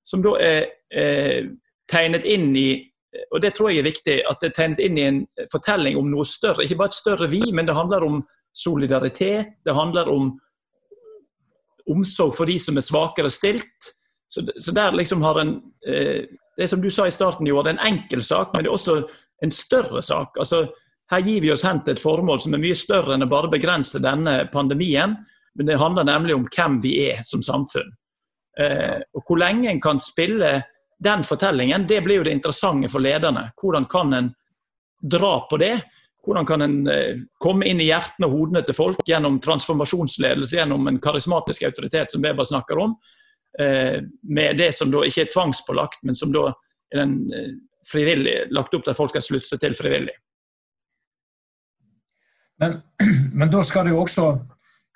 som 0.06 0.24
da 0.26 0.36
er, 0.42 0.70
er 0.90 1.50
tegnet 1.90 2.26
inn 2.26 2.54
i 2.56 2.70
og 3.34 3.42
det 3.42 3.56
tror 3.58 3.72
jeg 3.72 3.82
er 3.82 3.88
viktig, 3.88 4.16
at 4.30 4.38
det 4.42 4.52
er 4.52 4.54
tegnet 4.54 4.82
inn 4.86 4.98
i 5.00 5.06
en 5.08 5.24
fortelling 5.50 5.98
om 5.98 6.12
noe 6.12 6.26
større. 6.30 6.62
Ikke 6.62 6.78
bare 6.78 6.92
et 6.92 6.98
større 7.00 7.30
vi, 7.32 7.42
men 7.58 7.66
det 7.66 7.74
handler 7.74 8.06
om 8.06 8.20
solidaritet. 8.54 9.56
Det 9.66 9.74
handler 9.74 10.12
om 10.14 10.36
omsorg 11.90 12.36
for 12.38 12.50
de 12.50 12.60
som 12.62 12.78
er 12.78 12.86
svakere 12.86 13.32
stilt. 13.34 13.90
Så, 14.30 14.46
så 14.62 14.74
der 14.78 14.94
liksom 14.94 15.26
har 15.26 15.42
en 15.42 15.56
eh, 15.88 16.30
Det 16.60 16.68
som 16.68 16.82
du 16.82 16.90
sa 16.90 17.08
i 17.08 17.12
starten, 17.12 17.48
Jo, 17.48 17.62
det 17.64 17.72
er 17.72 17.78
en 17.78 17.94
enkel 17.94 18.22
sak, 18.24 18.52
men 18.54 18.66
det 18.66 18.70
er 18.70 18.76
også 18.76 18.98
en 19.42 19.52
større 19.52 20.02
sak. 20.04 20.36
Altså, 20.38 20.68
her 21.10 21.22
gir 21.24 21.42
vi 21.42 21.52
oss 21.54 21.64
hen 21.64 21.80
til 21.86 21.96
et 21.96 22.02
formål 22.02 22.42
som 22.44 22.54
er 22.54 22.62
mye 22.62 22.76
større 22.76 23.16
enn 23.16 23.24
å 23.24 23.30
bare 23.32 23.50
begrense 23.50 24.02
denne 24.04 24.44
pandemien. 24.52 25.16
Men 25.56 25.66
det 25.66 25.80
handler 25.80 26.04
nemlig 26.04 26.36
om 26.36 26.44
hvem 26.46 26.82
vi 26.84 26.98
er 27.08 27.24
som 27.24 27.42
samfunn. 27.42 27.90
Eh, 28.60 29.00
og 29.16 29.24
Hvor 29.24 29.40
lenge 29.40 29.72
en 29.72 29.82
kan 29.82 30.04
spille 30.04 30.60
den 31.00 31.24
fortellingen, 31.24 31.88
det 31.88 32.02
blir 32.02 32.20
jo 32.20 32.24
det 32.28 32.36
interessante 32.36 32.90
for 32.92 33.00
lederne. 33.00 33.50
Hvordan 33.62 33.86
kan 33.86 34.14
en 34.14 34.34
dra 35.02 35.48
på 35.50 35.58
det? 35.58 35.78
Hvordan 36.26 36.46
kan 36.46 36.62
en 36.62 36.88
eh, 36.88 37.22
komme 37.40 37.66
inn 37.66 37.80
i 37.80 37.88
hjertene 37.88 38.28
og 38.28 38.36
hodene 38.36 38.64
til 38.68 38.76
folk 38.76 39.00
gjennom 39.08 39.40
transformasjonsledelse, 39.44 40.58
gjennom 40.60 40.88
en 40.92 41.00
karismatisk 41.00 41.64
autoritet, 41.70 42.12
som 42.12 42.24
Weber 42.24 42.44
snakker 42.44 42.82
om, 42.84 42.98
eh, 43.60 44.02
med 44.24 44.60
det 44.60 44.74
som 44.76 44.92
da 44.92 45.06
ikke 45.08 45.28
er 45.28 45.32
tvangspålagt, 45.34 46.04
men 46.04 46.16
som 46.16 46.34
da 46.36 46.50
er 46.92 47.00
den 47.00 47.16
eh, 47.34 47.54
frivillig, 47.88 48.36
lagt 48.52 48.76
opp 48.76 48.84
til 48.84 48.92
at 48.92 49.00
folk 49.00 49.16
kan 49.16 49.24
slutte 49.24 49.48
seg 49.48 49.64
til 49.64 49.78
frivillig. 49.78 50.18
Men, 52.60 52.82
men 53.40 53.52
da 53.56 53.64
skal 53.64 53.88
det 53.88 53.96
jo 53.96 54.04
også 54.04 54.34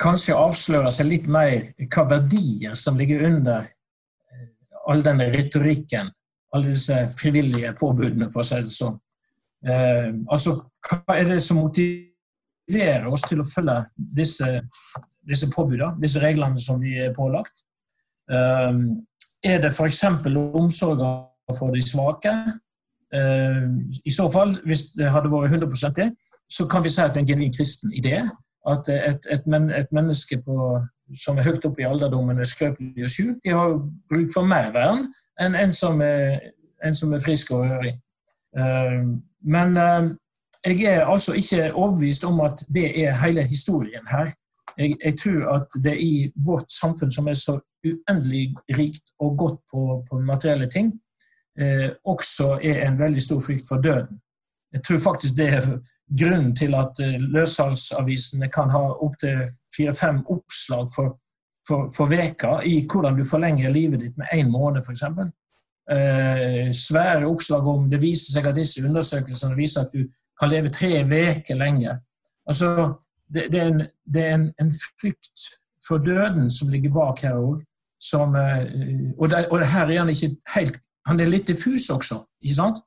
kanskje 0.04 0.36
avsløre 0.36 0.92
seg 0.92 1.08
litt 1.08 1.32
mer 1.32 1.72
hva 1.88 2.04
verdier 2.10 2.76
som 2.76 3.00
ligger 3.00 3.24
under 3.30 3.72
all 4.90 5.04
denne 5.04 5.30
retorikken, 5.34 6.10
alle 6.54 6.74
disse 6.74 6.98
frivillige 7.18 7.74
påbudene, 7.80 8.30
for 8.32 8.44
å 8.44 8.48
si 8.48 8.62
det 8.62 8.74
sånn. 8.74 8.98
Eh, 9.64 10.10
altså, 10.32 10.58
hva 10.84 11.16
er 11.16 11.30
det 11.32 11.40
som 11.44 11.62
motiverer 11.62 13.08
oss 13.10 13.24
til 13.30 13.42
å 13.42 13.48
følge 13.48 13.78
disse, 13.96 14.50
disse 15.24 15.50
påbudene, 15.54 15.96
disse 16.04 16.22
reglene 16.24 16.60
som 16.62 16.82
vi 16.84 16.98
er 17.00 17.16
pålagt? 17.16 17.64
Eh, 18.32 18.72
er 19.44 19.64
det 19.64 19.74
f.eks. 19.74 20.04
omsorg 20.60 21.02
for 21.58 21.76
de 21.76 21.82
svake? 21.84 22.36
Eh, 23.14 23.66
I 24.06 24.14
så 24.14 24.30
fall, 24.32 24.58
hvis 24.68 24.90
det 24.98 25.12
hadde 25.14 25.32
vært 25.32 25.52
100 25.52 25.96
det, 26.00 26.12
så 26.50 26.68
kan 26.70 26.84
vi 26.84 26.92
si 26.92 27.02
at 27.02 27.14
det 27.14 27.22
er 27.22 27.26
en 27.26 27.32
genuin 27.32 27.56
kristen 27.56 27.94
idé. 27.96 28.22
At 28.70 28.88
et, 28.90 29.26
et, 29.32 29.48
men, 29.48 29.70
et 29.76 29.90
menneske 29.92 30.38
på, 30.44 30.56
som 31.18 31.38
er 31.38 31.48
høyt 31.48 31.66
oppe 31.66 31.84
i 31.84 31.88
alderdommen, 31.88 32.40
er 32.40 32.50
skrøpelig 32.50 33.06
og 33.06 33.10
syk, 33.10 33.36
de 33.44 33.54
har 33.54 33.78
bruk 34.10 34.34
for 34.34 34.48
mer 34.48 34.72
vern 34.76 35.08
enn 35.42 35.56
en 35.58 35.74
som 35.74 36.02
er, 36.02 36.40
en 36.86 36.96
som 36.96 37.14
er 37.14 37.24
frisk 37.24 37.52
og 37.56 37.66
ørig. 37.66 37.96
Men 39.44 39.78
eh, 39.78 40.10
jeg 40.64 40.84
er 40.94 41.06
altså 41.06 41.34
ikke 41.34 41.74
overbevist 41.74 42.24
om 42.26 42.40
at 42.40 42.66
det 42.74 43.04
er 43.04 43.18
hele 43.26 43.44
historien 43.48 44.08
her. 44.12 44.32
Jeg, 44.78 44.96
jeg, 45.06 45.18
tror 45.20 45.56
at 45.56 45.84
det 45.84 45.98
i 46.02 46.32
vårt 46.46 46.72
samfunn, 46.72 47.12
som 47.12 47.28
er 47.28 47.34
så 47.34 47.60
uendelig 47.86 48.56
rikt 48.78 49.04
og 49.20 49.38
godt 49.38 49.60
på, 49.72 50.06
på 50.10 50.20
materielle 50.20 50.70
ting, 50.70 50.94
eh, 51.60 51.90
også 52.06 52.60
er 52.64 52.88
en 52.88 53.00
veldig 53.00 53.22
stor 53.22 53.40
frykt 53.40 53.68
for 53.68 53.82
døden. 53.82 54.20
Jeg 54.74 54.84
tror 54.84 54.98
faktisk 54.98 55.38
det 55.38 55.50
er 55.54 55.62
grunnen 56.08 56.56
til 56.56 56.76
at 56.76 57.00
eh, 57.04 57.20
løssalgsavisene 57.20 58.50
kan 58.54 58.74
ha 58.74 58.84
opptil 59.06 59.46
fire-fem 59.76 60.24
oppslag 60.30 60.90
for, 60.96 61.16
for, 61.68 61.88
for 61.96 62.12
veka 62.12 62.60
i 62.68 62.82
hvordan 62.88 63.18
du 63.18 63.24
forlenger 63.28 63.72
livet 63.74 64.04
ditt 64.04 64.20
med 64.20 64.36
én 64.36 64.52
måned, 64.52 64.84
f.eks 64.84 65.06
eh, 65.92 66.72
svære 66.72 67.28
oppslag 67.28 67.68
om 67.68 67.90
Det 67.90 68.02
viser 68.02 68.38
seg 68.38 68.48
at 68.48 68.56
disse 68.56 68.84
undersøkelsene 68.86 69.58
viser 69.58 69.82
at 69.82 69.94
du 69.94 70.08
kan 70.40 70.50
leve 70.50 70.70
tre 70.70 71.04
uker 71.04 71.56
lenger. 71.56 72.00
Altså, 72.48 72.94
det, 73.34 73.52
det, 73.52 73.60
er, 73.60 73.68
en, 73.68 73.84
det 74.14 74.24
er 74.24 74.34
en, 74.36 74.54
en, 74.60 74.72
frykt 75.00 75.50
for 75.88 75.98
døden 75.98 76.50
som 76.50 76.70
ligger 76.70 76.92
bak 76.92 77.24
her 77.24 77.38
òg. 77.38 77.62
Eh, 78.14 79.14
og, 79.18 79.30
og 79.52 79.68
her 79.68 79.88
er 79.88 80.00
han 80.00 80.10
ikke 80.10 80.36
helt 80.56 80.80
Han 81.06 81.20
er 81.20 81.28
litt 81.28 81.48
diffus 81.48 81.90
også, 81.90 82.16
ikke 82.42 82.56
sant? 82.56 82.78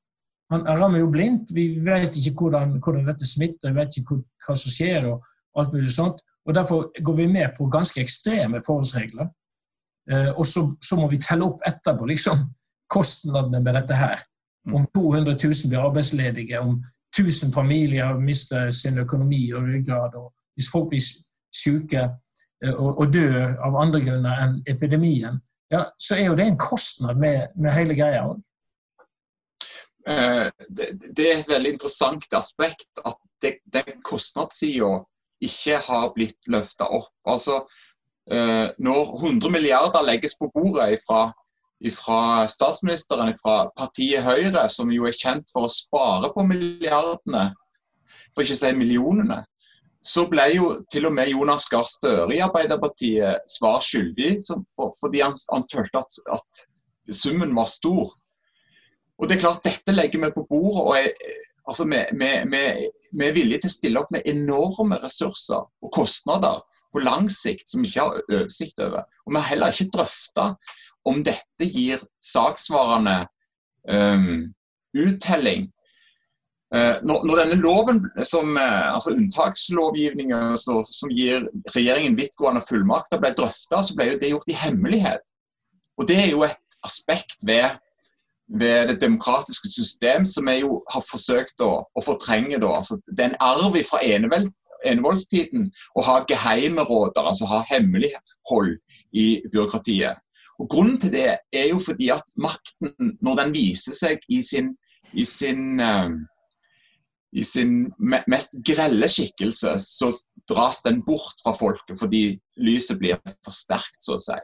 Han, 0.52 0.66
rammer 0.66 1.00
jo 1.02 1.10
blindt. 1.10 1.50
Vi 1.54 1.68
vet 1.84 2.16
ikke 2.16 2.36
hvordan, 2.40 2.76
hvordan 2.78 3.08
dette 3.08 3.26
smitter, 3.26 3.72
vi 3.72 3.80
vet 3.80 3.96
ikke 3.98 4.20
hva 4.46 4.54
som 4.54 4.72
skjer. 4.72 5.08
og 5.10 5.24
alt 5.56 5.72
mulig 5.72 5.90
sånt. 5.90 6.20
Og 6.46 6.54
Derfor 6.54 7.02
går 7.04 7.16
vi 7.16 7.26
med 7.26 7.48
på 7.58 7.66
ganske 7.66 8.00
ekstreme 8.00 8.62
forholdsregler. 8.66 9.26
Eh, 10.10 10.38
og 10.38 10.46
så, 10.46 10.76
så, 10.82 10.96
må 10.96 11.08
vi 11.10 11.18
telle 11.18 11.44
opp 11.44 11.62
etterpå 11.66 12.06
liksom, 12.06 12.44
kostnadene 12.88 13.60
med 13.60 13.74
dette 13.74 13.94
her. 13.94 14.22
Mm. 14.66 14.74
Om 14.74 14.86
200 14.94 15.32
000 15.44 15.68
blir 15.68 15.80
arbeidsledige, 15.80 16.60
om 16.60 16.84
1000 17.18 17.52
familier 17.52 18.18
mister 18.18 18.70
sin 18.70 18.98
økonomi 18.98 19.52
og 19.52 19.62
ryggrad, 19.62 20.14
og 20.14 20.32
hvis 20.54 20.70
folk 20.72 20.88
blir 20.88 21.02
syke 21.54 22.02
eh, 22.64 22.74
og, 22.74 22.98
og, 22.98 23.12
dør 23.12 23.56
av 23.66 23.80
andre 23.82 24.00
grunner 24.00 24.44
enn 24.44 24.60
epidemien, 24.66 25.40
ja, 25.70 25.82
så 25.98 26.14
er 26.14 26.28
jo 26.28 26.36
det 26.38 26.46
en 26.46 26.58
kostnad 26.58 27.18
med, 27.18 27.48
med 27.58 27.74
hele 27.74 27.94
greia 27.98 28.22
òg. 28.28 28.38
Eh, 30.06 30.46
det, 30.68 30.92
det, 31.16 31.26
er 31.26 31.40
et 31.40 31.50
veldig 31.50 31.74
interessant 31.76 32.38
aspekt 32.38 33.02
at 33.04 33.18
det, 33.42 33.58
den 33.64 34.00
kostnadssida 34.06 35.00
ikke 35.44 35.80
har 35.88 36.12
blitt 36.14 36.38
løfta 36.50 36.88
opp. 36.88 37.12
Altså, 37.28 37.62
eh, 38.30 38.68
når 38.78 39.16
100 39.18 39.52
milliarder 39.52 40.06
legges 40.06 40.38
på 40.38 40.50
bordet 40.54 41.02
fra 41.06 41.28
fra 41.92 42.46
statsministeren 42.48 43.34
fra 43.36 43.66
partiet 43.76 44.24
Høyre, 44.24 44.68
som 44.72 44.88
jo 44.92 45.04
er 45.08 45.16
kjent 45.16 45.50
for 45.52 45.66
å 45.66 45.72
spare 45.72 46.30
på 46.32 46.44
milliardene, 46.48 47.50
for 48.32 48.44
ikke 48.44 48.56
å 48.56 48.60
si 48.62 48.72
millionene, 48.76 49.42
så 50.06 50.26
ble 50.30 50.46
jo 50.54 50.68
til 50.92 51.08
og 51.08 51.16
med 51.16 51.32
Jonas 51.32 51.66
Gahr 51.70 51.86
Støre 51.88 52.30
i 52.34 52.42
Arbeiderpartiet 52.44 53.48
svar 53.50 53.80
skyldig, 53.82 54.36
fordi 55.00 55.24
han, 55.24 55.34
han 55.50 55.66
følte 55.72 56.02
at, 56.04 56.20
at, 56.38 56.66
summen 57.12 57.52
var 57.54 57.68
stor. 57.70 58.14
Og 59.16 59.28
det 59.28 59.36
er 59.36 59.44
klart, 59.46 59.64
Dette 59.64 59.94
legger 59.94 60.24
vi 60.24 60.32
på 60.34 60.46
bordet. 60.48 60.82
og 60.82 60.96
er, 60.98 61.12
altså, 61.68 61.86
vi, 61.88 63.26
er 63.26 63.36
villige 63.36 63.62
til 63.64 63.70
å 63.70 63.76
stille 63.76 64.00
opp 64.02 64.10
med 64.14 64.26
enorme 64.28 64.98
ressurser 65.02 65.64
og 65.64 65.92
kostnader 65.94 66.60
på 66.92 67.04
lang 67.04 67.30
sikt 67.32 67.68
som 67.68 67.82
vi 67.82 67.90
ikke 67.90 68.04
har 68.04 68.20
oversikt 68.32 68.80
over. 68.80 69.06
Og 69.24 69.32
Vi 69.32 69.40
har 69.40 69.48
heller 69.50 69.72
ikke 69.72 69.92
drøfta 69.96 70.50
om 71.06 71.22
dette 71.24 71.70
gir 71.70 72.02
saksvarende 72.24 73.26
um, 73.88 74.46
uttelling. 74.96 75.68
Uh, 76.74 76.98
når, 77.06 77.24
når, 77.28 77.40
denne 77.42 77.58
loven, 77.62 78.00
som, 78.26 78.56
uh, 78.58 78.94
altså 78.96 79.14
unntakslovgivningen 79.14 80.56
altså, 80.56 80.80
som 80.90 81.12
gir 81.14 81.46
regjeringen 81.76 82.18
vidtgående 82.18 82.64
fullmakter, 82.66 83.22
ble 83.22 83.32
drøfta, 83.38 83.84
så 83.86 83.96
ble 83.96 84.16
det 84.20 84.32
gjort 84.32 84.50
i 84.50 84.58
hemmelighet. 84.64 85.22
Og 85.96 86.08
Det 86.08 86.18
er 86.24 86.32
jo 86.32 86.42
et 86.44 86.80
aspekt 86.84 87.38
ved, 87.46 87.78
ved 88.48 88.88
det 88.88 89.00
demokratiske 89.00 89.68
system 89.68 90.26
som 90.26 90.46
vi 90.46 90.60
jo 90.60 90.80
har 90.92 91.02
forsøkt 91.02 91.62
å, 91.64 91.72
å 91.82 92.04
fortrenge. 92.04 92.60
Da. 92.62 92.76
Altså, 92.78 92.98
det 93.10 93.24
er 93.24 93.32
en 93.32 93.40
arv 93.42 93.78
fra 93.88 94.02
enevoldstiden 94.86 95.66
å 95.98 96.04
ha 96.06 96.20
geheime 96.30 96.86
råder, 96.86 97.26
altså 97.26 97.48
ha 97.50 97.64
hemmelighold 97.70 98.76
i 99.12 99.26
byråkratiet. 99.50 100.22
Og 100.62 100.70
Grunnen 100.72 101.00
til 101.00 101.12
det 101.12 101.28
er 101.52 101.66
jo 101.68 101.80
fordi 101.82 102.08
at 102.14 102.24
makten, 102.40 102.94
når 103.20 103.42
den 103.42 103.52
viser 103.56 103.96
seg 103.96 104.22
i 104.32 104.40
sin, 104.46 104.72
i 105.12 105.24
sin, 105.28 105.80
uh, 105.80 106.08
i 107.36 107.44
sin 107.44 107.90
mest 108.30 108.56
grelle 108.64 109.08
skikkelse, 109.10 109.76
så 109.84 110.10
dras 110.48 110.80
den 110.86 111.02
bort 111.04 111.42
fra 111.42 111.52
folket 111.56 111.98
fordi 112.00 112.38
lyset 112.62 113.00
blir 113.00 113.18
for 113.44 113.52
sterkt, 113.52 113.98
så 114.00 114.16
å 114.16 114.22
si. 114.22 114.38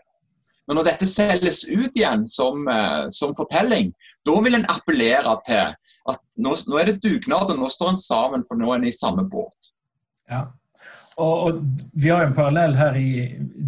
Men 0.69 0.79
når 0.79 0.89
dette 0.93 1.09
selges 1.11 1.65
ut 1.69 1.97
igjen 1.97 2.27
som, 2.31 2.67
uh, 2.71 3.09
som 3.11 3.35
fortelling, 3.39 3.91
da 4.27 4.39
vil 4.45 4.59
en 4.59 4.69
appellere 4.71 5.37
til 5.47 5.75
at 6.11 6.19
nå, 6.43 6.55
nå 6.69 6.79
er 6.79 6.91
det 6.91 7.03
dugnad, 7.03 7.51
og 7.51 7.59
nå 7.59 7.71
står 7.71 7.93
en 7.93 8.01
sammen, 8.01 8.45
for 8.47 8.59
nå 8.59 8.71
er 8.71 8.81
en 8.81 8.91
i 8.91 8.95
samme 8.95 9.25
båt. 9.31 9.73
Ja, 10.31 10.47
og, 11.17 11.43
og, 11.47 11.61
Vi 11.95 12.09
har 12.09 12.25
en 12.27 12.35
parallell 12.35 12.75
her 12.77 12.97
i 12.97 13.13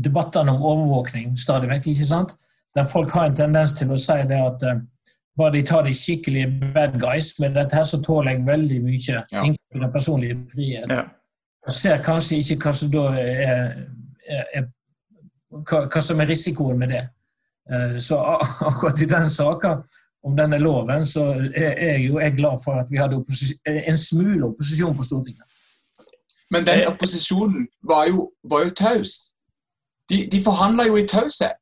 debattene 0.05 0.55
om 0.55 0.63
overvåkning 0.65 1.37
stadig 1.39 1.69
vekk. 1.71 1.91
ikke 1.93 2.09
sant? 2.09 2.35
Der 2.75 2.89
folk 2.91 3.13
har 3.15 3.29
en 3.29 3.37
tendens 3.37 3.75
til 3.79 3.93
å 3.93 3.99
si 4.01 4.17
det 4.31 4.41
at 4.41 4.65
uh, 4.67 4.81
bare 5.39 5.57
de 5.57 5.65
tar 5.67 5.83
de 5.87 5.95
skikkelige 5.95 6.73
bad 6.75 6.99
guys, 7.01 7.35
med 7.41 7.55
dette 7.59 7.75
her 7.77 7.85
så 7.85 8.01
tåler 8.03 8.35
jeg 8.35 8.47
veldig 8.47 8.81
mye, 8.85 9.19
ja. 9.19 9.43
inkludert 9.43 9.93
personlig 9.93 10.37
frihet. 10.53 10.87
Ja. 10.91 11.05
Og 11.67 11.73
ser 11.75 12.03
kanskje 12.05 12.39
ikke 12.39 12.69
hva 12.69 12.73
som 12.77 12.91
da 12.93 13.05
er, 13.19 13.71
er, 14.29 14.45
er 14.55 14.67
hva, 15.63 15.85
hva, 15.87 16.03
som 16.03 16.21
er 16.21 16.31
risikoen 16.31 16.79
med 16.81 16.95
det. 16.95 17.05
Uh, 17.71 17.99
så 18.03 18.19
akkurat 18.71 19.03
i 19.03 19.11
den 19.11 19.31
saka 19.31 19.79
om 20.25 20.37
denne 20.37 20.59
loven, 20.59 21.05
så 21.05 21.25
er 21.55 21.75
jeg 21.93 22.07
jo 22.07 22.19
er 22.19 22.37
glad 22.37 22.63
for 22.65 22.81
at 22.81 22.89
vi 22.91 22.97
hadde 22.97 23.21
en 23.67 23.99
smule 24.01 24.47
opposisjon 24.47 24.97
på 24.97 25.05
Stortinget. 25.05 25.45
Men 26.51 26.65
den 26.67 26.87
opposisjonen 26.89 27.67
var 27.83 28.07
jo, 28.09 28.31
var 28.49 28.65
jo 28.65 28.71
taus. 28.71 29.13
De, 30.09 30.25
de 30.33 30.41
forhandla 30.45 30.87
jo 30.87 30.97
i 30.97 31.07
taushet. 31.09 31.57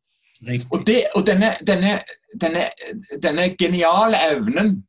Og, 0.71 0.83
det, 0.87 1.05
og 1.15 1.27
denne, 1.27 1.53
denne, 1.67 2.01
denne, 2.41 2.65
denne, 3.23 3.45
geniale 3.59 4.19
evnen 4.33 4.81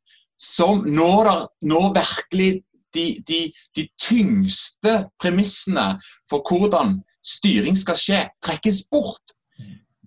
som 0.41 0.81
når, 0.81 1.24
der, 1.24 1.43
når 1.62 1.93
virkelig 2.00 2.63
de, 2.93 3.05
de, 3.27 3.51
de, 3.75 3.88
tyngste 4.01 4.95
premissene 5.22 6.00
for 6.29 6.41
hvordan 6.50 6.98
styring 7.25 7.77
skal 7.80 7.96
skje, 8.00 8.30
trekkes 8.44 8.88
bort. 8.92 9.34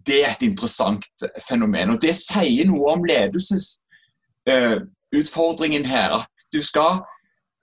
Det 0.07 0.23
er 0.23 0.31
et 0.37 0.43
interessant 0.47 1.05
fenomen. 1.49 1.91
og 1.91 2.03
Det 2.03 2.15
sier 2.15 2.65
noe 2.69 2.93
om 2.95 3.05
ledelsesutfordringen 3.09 5.85
uh, 5.85 5.91
her. 5.91 6.11
At 6.21 6.31
du 6.53 6.63
skal 6.63 6.93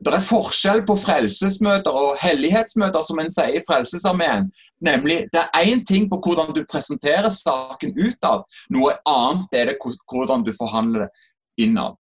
det 0.03 0.17
er 0.17 0.25
forskjell 0.25 0.81
på 0.87 0.95
frelsesmøter 0.99 1.95
og 1.95 2.17
hellighetsmøter, 2.19 3.03
som 3.05 3.19
en 3.21 3.31
sier 3.31 3.55
i 3.55 3.61
Frelsesarmeen. 3.67 4.49
Nemlig, 4.83 5.27
Det 5.31 5.39
er 5.39 5.63
én 5.63 5.83
ting 5.85 6.09
på 6.09 6.19
hvordan 6.19 6.53
du 6.55 6.65
presenterer 6.71 7.29
saken 7.29 7.93
utad, 7.95 8.43
noe 8.69 8.97
annet 9.07 9.47
er 9.53 9.65
det 9.65 9.77
hvordan 9.79 10.43
du 10.43 10.51
forhandler 10.57 11.05
det 11.05 11.09
innad. 11.57 11.95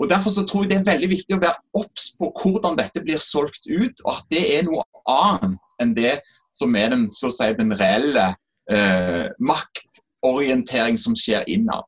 Og 0.00 0.08
Derfor 0.08 0.30
så 0.30 0.46
tror 0.46 0.62
jeg 0.62 0.70
det 0.70 0.78
er 0.78 0.92
veldig 0.92 1.08
viktig 1.08 1.36
å 1.36 1.42
være 1.42 1.58
obs 1.74 2.12
på 2.18 2.30
hvordan 2.42 2.78
dette 2.78 3.02
blir 3.02 3.18
solgt 3.18 3.66
ut, 3.66 3.98
og 4.04 4.14
at 4.14 4.24
det 4.30 4.44
er 4.56 4.62
noe 4.62 4.84
annet 5.08 5.58
enn 5.82 5.94
det 5.94 6.20
som 6.58 6.74
er 6.76 6.92
den, 6.94 7.06
si, 7.14 7.48
den 7.58 7.72
reelle 7.78 8.32
eh, 8.70 9.28
maktorientering 9.38 10.98
som 10.98 11.16
skjer 11.16 11.46
innad. 11.48 11.86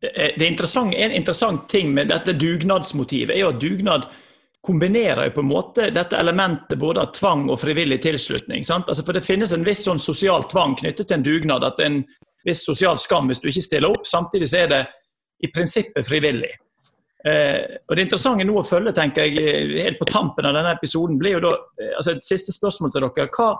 Det 0.00 0.38
er 0.38 0.46
interessant, 0.46 0.94
En 0.94 1.12
interessant 1.12 1.68
ting 1.68 1.90
med 1.94 2.12
dette 2.12 2.36
dugnadsmotivet 2.38 3.34
er 3.34 3.40
jo 3.42 3.48
at 3.50 3.60
dugnad 3.60 4.06
kombinerer 4.62 5.28
jo 5.28 5.34
på 5.38 5.42
en 5.42 5.50
måte 5.50 5.88
dette 5.94 6.18
elementet 6.18 6.78
både 6.78 7.02
av 7.02 7.12
tvang 7.16 7.48
og 7.50 7.58
frivillig 7.58 8.00
tilslutning. 8.04 8.62
Altså 8.68 9.02
for 9.02 9.16
Det 9.16 9.24
finnes 9.26 9.52
en 9.52 9.66
viss 9.66 9.84
sånn 9.86 10.02
sosial 10.02 10.46
tvang 10.50 10.76
knyttet 10.78 11.08
til 11.08 11.18
en 11.18 11.26
dugnad. 11.26 11.64
at 11.64 11.76
det 11.76 11.84
er 11.84 11.90
En 11.90 12.04
viss 12.44 12.64
sosial 12.64 12.98
skam 12.98 13.26
hvis 13.26 13.40
du 13.40 13.48
ikke 13.48 13.62
stiller 13.62 13.90
opp. 13.90 14.06
Samtidig 14.06 14.48
så 14.48 14.62
er 14.62 14.66
det 14.66 14.86
i 15.42 15.50
prinsippet 15.54 16.06
frivillig. 16.06 16.50
Eh, 17.26 17.60
og 17.88 17.96
Det 17.96 18.02
interessante 18.02 18.44
nå 18.44 18.58
å 18.60 18.66
følge, 18.66 18.92
tenker 18.92 19.24
jeg, 19.24 19.82
helt 19.82 19.98
på 19.98 20.06
tampen 20.06 20.46
av 20.46 20.54
denne 20.54 20.74
episoden, 20.76 21.18
blir 21.18 21.38
jo 21.38 21.40
da 21.48 21.52
eh, 21.80 21.96
altså 21.96 22.14
Et 22.14 22.24
siste 22.24 22.52
spørsmål 22.52 22.92
til 22.92 23.06
dere. 23.06 23.28
Hva, 23.34 23.56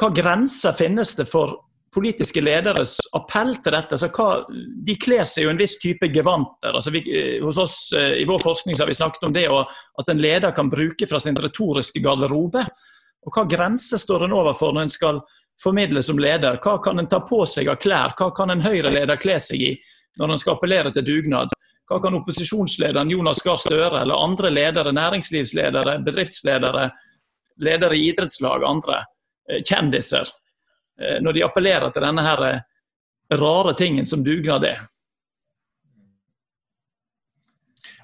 hva 0.00 0.08
grenser 0.16 0.72
finnes 0.72 1.12
det 1.18 1.26
for 1.28 1.58
politiske 1.94 2.40
lederes 2.40 2.96
appell 3.18 3.56
til 3.58 3.74
dette. 3.74 3.96
Altså, 3.96 4.08
hva, 4.14 4.44
de 4.86 4.94
kler 5.00 5.26
seg 5.26 5.44
jo 5.44 5.50
en 5.52 5.58
viss 5.60 5.76
type 5.82 6.08
gevanter. 6.14 6.72
Altså 6.72 6.92
vi, 6.94 7.02
eh, 7.10 7.42
hos 7.42 7.58
oss 7.58 7.76
eh, 7.96 8.20
I 8.22 8.26
vår 8.28 8.42
forskning 8.44 8.78
har 8.78 8.88
vi 8.88 8.96
snakket 8.96 9.26
om 9.26 9.34
det 9.34 9.48
at 9.50 10.08
en 10.08 10.22
leder 10.22 10.54
kan 10.56 10.70
bruke 10.70 11.08
fra 11.10 11.20
sin 11.20 11.36
retoriske 11.36 12.02
garderobe. 12.04 12.64
Og 13.26 13.34
Hva 13.34 13.44
grenser 13.50 14.00
står 14.00 14.24
en 14.24 14.36
overfor 14.38 14.72
når 14.72 14.86
en 14.86 14.94
skal 14.94 15.20
formidle 15.60 16.02
som 16.02 16.18
leder? 16.18 16.60
Hva 16.62 16.78
kan 16.82 16.98
en 16.98 17.10
ta 17.10 17.20
på 17.26 17.42
seg 17.46 17.68
av 17.68 17.80
klær? 17.82 18.14
Hva 18.16 18.30
kan 18.36 18.54
en 18.54 18.64
Høyre-leder 18.64 19.20
kle 19.20 19.40
seg 19.42 19.60
i 19.60 19.74
når 20.20 20.32
en 20.32 20.40
skal 20.40 20.56
appellere 20.56 20.94
til 20.94 21.04
dugnad? 21.04 21.52
Hva 21.90 21.98
kan 21.98 22.14
opposisjonslederen 22.14 23.10
Jonas 23.10 23.42
Gahr 23.42 23.58
Støre 23.58 24.04
eller 24.04 24.14
andre 24.14 24.50
ledere, 24.54 24.94
næringslivsledere, 24.94 25.98
bedriftsledere, 26.06 26.86
ledere 27.66 27.98
i 27.98 28.06
idrettslag, 28.12 28.62
andre, 28.64 29.02
kjendiser 29.66 30.28
Eh, 31.00 31.20
når 31.20 31.32
de 31.32 31.44
appellerer 31.44 31.92
til 31.92 32.04
denne 32.04 32.24
her 32.24 32.42
eh, 32.44 32.64
rare 33.40 33.74
tingen 33.78 34.06
som 34.06 34.24
dugnad 34.24 34.66
er. 34.68 34.80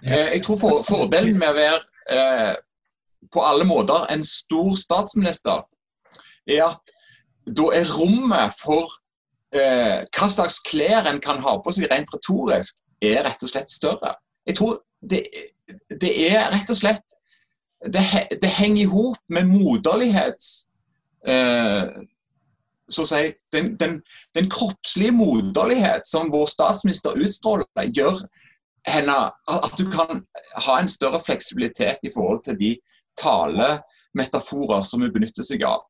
Eh, 0.02 0.36
jeg 0.36 0.44
tror 0.46 0.60
for, 0.60 0.84
fordelen 0.86 1.36
med 1.38 1.52
å 1.52 1.58
være 1.58 1.80
eh, 2.16 2.54
på 3.32 3.42
alle 3.44 3.66
måter 3.68 4.06
en 4.12 4.24
stor 4.24 4.76
statsminister, 4.80 5.66
er 6.46 6.62
at 6.70 6.94
da 7.46 7.66
er 7.74 7.90
rommet 7.98 8.54
for 8.56 8.88
eh, 9.52 10.06
hva 10.06 10.30
slags 10.30 10.60
klær 10.64 11.10
en 11.10 11.20
kan 11.22 11.42
ha 11.44 11.56
på 11.60 11.74
seg 11.74 11.90
rent 11.90 12.12
retorisk, 12.14 12.80
er 13.04 13.26
rett 13.26 13.42
og 13.44 13.50
slett 13.50 13.70
større. 13.70 14.14
Jeg 14.48 14.56
tror 14.56 14.78
det, 15.04 15.20
det 15.90 16.14
er 16.30 16.48
rett 16.54 16.70
og 16.72 16.78
slett 16.78 17.04
Det, 17.92 18.00
det 18.40 18.48
henger 18.48 18.82
i 18.82 18.88
hop 18.88 19.18
med 19.28 19.50
moderlighets 19.50 20.65
eh, 21.26 22.02
så 22.88 23.02
å 23.02 23.08
si, 23.08 23.22
den, 23.52 23.72
den, 23.80 23.98
den, 24.36 24.50
kroppslige 24.50 25.14
moderlighet 25.16 26.06
som 26.06 26.30
vår 26.30 26.46
statsminister 26.50 27.18
utstråler, 27.18 27.66
gjør 27.90 28.20
henne 28.86 29.16
at 29.50 29.74
du 29.78 29.88
kan 29.90 30.22
ha 30.66 30.76
en 30.78 30.90
større 30.90 31.18
fleksibilitet 31.22 32.06
i 32.06 32.12
forhold 32.14 32.44
til 32.46 32.58
de 32.60 32.72
talemetaforer 33.18 34.86
som 34.86 35.02
hun 35.02 35.12
benytter 35.14 35.46
seg 35.46 35.66
av. 35.66 35.82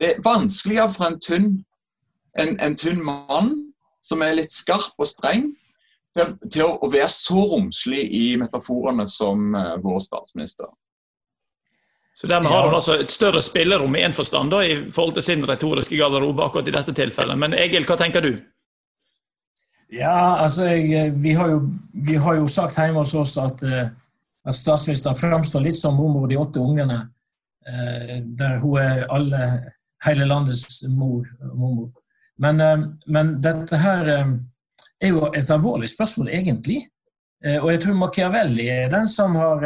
Det 0.00 0.10
er 0.10 0.24
vanskeligere 0.24 0.90
for 0.92 1.06
en 1.06 1.20
tynn, 1.22 1.52
en, 2.38 2.58
en 2.60 2.76
tynn 2.76 3.04
mann 3.04 3.54
som 4.04 4.22
er 4.22 4.36
litt 4.40 4.54
skarp 4.54 4.98
og 4.98 5.08
streng, 5.08 5.52
til, 6.16 6.34
til 6.50 6.64
å 6.66 6.88
være 6.90 7.08
så 7.12 7.42
romslig 7.52 8.06
i 8.16 8.26
metaforene 8.40 9.06
som 9.10 9.52
uh, 9.54 9.76
vår 9.82 10.00
statsminister. 10.04 10.68
Så 12.20 12.26
Dermed 12.26 12.48
har 12.48 12.64
hun 12.64 12.74
altså 12.74 12.94
et 12.96 13.10
større 13.12 13.42
spillerom 13.44 13.96
i 13.96 14.00
en 14.06 14.14
forstand 14.16 14.48
da, 14.50 14.62
i 14.64 14.76
forhold 14.92 15.18
til 15.18 15.24
sin 15.24 15.42
retoriske 15.44 15.98
garderobe 16.00 16.46
akkurat 16.46 16.68
i 16.70 16.72
dette 16.72 16.94
tilfellet. 16.96 17.36
Men 17.36 17.52
Egil, 17.52 17.84
hva 17.84 17.98
tenker 18.00 18.24
du? 18.24 18.30
Ja, 19.92 20.40
altså 20.40 20.70
jeg, 20.70 21.12
vi, 21.20 21.34
har 21.36 21.50
jo, 21.52 21.58
vi, 21.92 22.16
har 22.16 22.38
jo, 22.38 22.46
sagt 22.48 22.78
hjemme 22.80 23.02
hos 23.02 23.12
oss 23.20 23.36
at, 23.38 23.60
uh, 23.68 23.90
at 24.48 24.56
statsministeren 24.56 25.18
framstår 25.18 25.66
litt 25.66 25.76
som 25.76 25.98
mormor 26.00 26.24
de 26.30 26.40
åtte 26.40 26.62
ungene. 26.64 27.02
Uh, 27.68 28.16
der 28.40 28.56
hun 28.64 28.80
er 28.80 29.04
alle, 29.12 29.50
hele 30.08 30.24
landets 30.24 30.86
mor. 30.96 31.28
mormor. 31.52 31.92
Men, 32.40 32.60
men 33.06 33.36
dette 33.44 33.76
her 33.80 34.08
er 34.08 35.08
jo 35.08 35.28
et 35.36 35.52
alvorlig 35.52 35.88
spørsmål, 35.88 36.28
egentlig. 36.36 36.82
og 37.62 37.70
jeg 37.70 37.80
tror 37.80 37.94
Machiavelli 37.96 38.66
er 38.68 38.90
den 38.92 39.08
som 39.08 39.36
har 39.40 39.64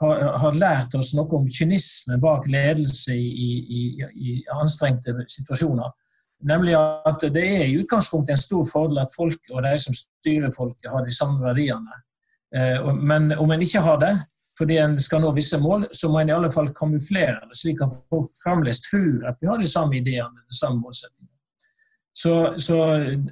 har, 0.00 0.20
har, 0.38 0.58
lært 0.58 0.94
oss 0.94 1.12
noe 1.18 1.40
om 1.40 1.48
kynisme 1.50 2.18
bak 2.22 2.46
ledelse 2.50 3.16
i, 3.16 3.48
i, 3.78 3.80
i, 4.14 4.36
anstrengte 4.54 5.14
situasjoner. 5.26 5.90
Nemlig 6.46 6.76
at 6.78 7.24
det 7.34 7.42
er 7.42 7.64
i 7.66 7.78
utgangspunktet 7.80 8.36
en 8.36 8.40
stor 8.40 8.66
fordel 8.68 9.02
at 9.02 9.14
folk 9.14 9.50
og 9.50 9.64
de 9.66 9.72
som 9.82 9.96
styrer 9.96 10.54
folket, 10.54 10.90
har 10.92 11.02
de 11.02 11.14
samme 11.14 11.42
verdiene. 11.42 12.02
Eh, 12.54 12.92
men 12.94 13.32
om 13.34 13.50
en 13.50 13.64
ikke 13.64 13.82
har 13.82 13.98
det, 14.04 14.12
fordi 14.58 14.78
en 14.82 14.94
skal 15.02 15.22
nå 15.22 15.32
visse 15.34 15.58
mål, 15.62 15.88
så 15.94 16.10
må 16.10 16.20
en 16.20 16.30
i 16.30 16.34
alle 16.34 16.50
fall 16.54 16.70
kamuflere 16.74 17.40
det, 17.48 17.58
slik 17.58 17.82
at 17.82 17.94
folk 18.10 18.30
fremdeles 18.42 18.82
tror 18.86 19.26
at 19.30 19.42
vi 19.42 19.50
har 19.50 19.58
de 19.58 19.70
samme 19.70 19.98
ideene, 19.98 20.46
de 20.46 20.58
samme 20.58 20.82
målsettingene. 20.82 21.34
Så, 22.18 22.54
så, 22.58 22.78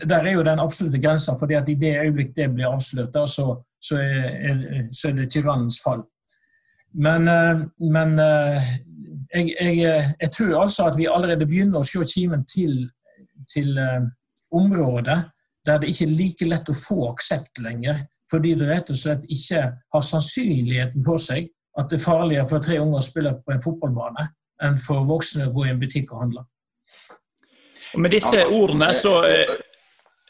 der 0.06 0.26
er 0.26 0.36
jo 0.36 0.44
den 0.46 0.62
absolutte 0.62 0.98
grensa, 1.02 1.34
fordi 1.38 1.56
at 1.58 1.68
i 1.68 1.74
det 1.74 1.96
øyeblikk 2.04 2.36
det 2.36 2.52
blir 2.54 2.68
avslørt, 2.70 3.16
så, 3.26 3.46
så, 3.82 3.98
så 4.92 5.08
er 5.08 5.16
det 5.16 5.30
tyrannens 5.32 5.80
fall. 5.82 6.04
Men, 6.92 7.28
eh, 7.28 7.62
men 7.78 8.18
eh, 8.18 8.68
jeg, 9.34 9.54
jeg, 9.60 10.14
jeg, 10.20 10.30
tror 10.32 10.62
altså 10.62 10.86
at 10.86 10.98
vi 10.98 11.08
allerede 11.10 11.46
begynner 11.46 11.82
å 11.82 11.86
se 11.86 12.04
kimen 12.08 12.44
til, 12.48 12.86
til 13.50 13.78
eh, 13.78 14.06
områder 14.54 15.26
der 15.66 15.80
det 15.82 15.90
ikke 15.90 16.06
er 16.06 16.14
like 16.14 16.46
lett 16.46 16.68
å 16.70 16.78
få 16.78 17.08
aksept 17.10 17.58
lenger, 17.58 18.04
fordi 18.30 18.54
det 18.54 18.68
rett 18.68 18.90
og 18.94 18.98
slett 18.98 19.24
ikke 19.26 19.62
har 19.92 20.04
sannsynligheten 20.08 21.02
for 21.04 21.18
seg 21.18 21.48
at 21.76 21.90
det 21.90 21.98
er 21.98 22.04
farligere 22.04 22.48
for 22.48 22.62
tre 22.62 22.78
unger 22.80 23.00
å 23.00 23.04
spille 23.04 23.32
på 23.42 23.52
en 23.52 23.64
fotballbane 23.64 24.28
enn 24.62 24.78
for 24.80 25.04
voksne 25.08 25.48
å 25.48 25.52
gå 25.52 25.66
i 25.66 25.72
en 25.72 25.80
butikk 25.80 26.14
og 26.14 26.22
handle. 26.22 26.44
Og 27.96 28.04
med 28.04 28.14
disse 28.14 28.46
ordene 28.46 28.92
så 28.96 29.18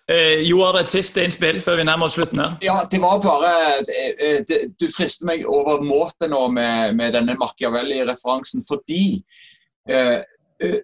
Eh, 0.06 0.40
Joar, 0.46 0.76
et 0.78 0.92
siste 0.92 1.24
innspill 1.26 1.56
før 1.58 1.80
vi 1.80 1.84
nærmer 1.88 2.06
oss 2.06 2.14
slutten 2.14 2.38
her? 2.38 2.52
Ja, 2.62 2.76
det 2.90 3.00
var 3.02 3.18
bare 3.24 3.48
det, 3.88 4.02
eh, 4.22 4.36
det, 4.46 4.58
Du 4.78 4.86
frister 4.94 5.26
meg 5.26 5.42
over 5.50 5.82
måte 5.82 6.28
nå 6.30 6.44
med, 6.54 6.94
med 6.94 7.16
denne 7.18 7.34
Machiavelli-referansen, 7.40 8.62
fordi 8.68 9.24
eh, 9.90 10.22
eh, 10.62 10.78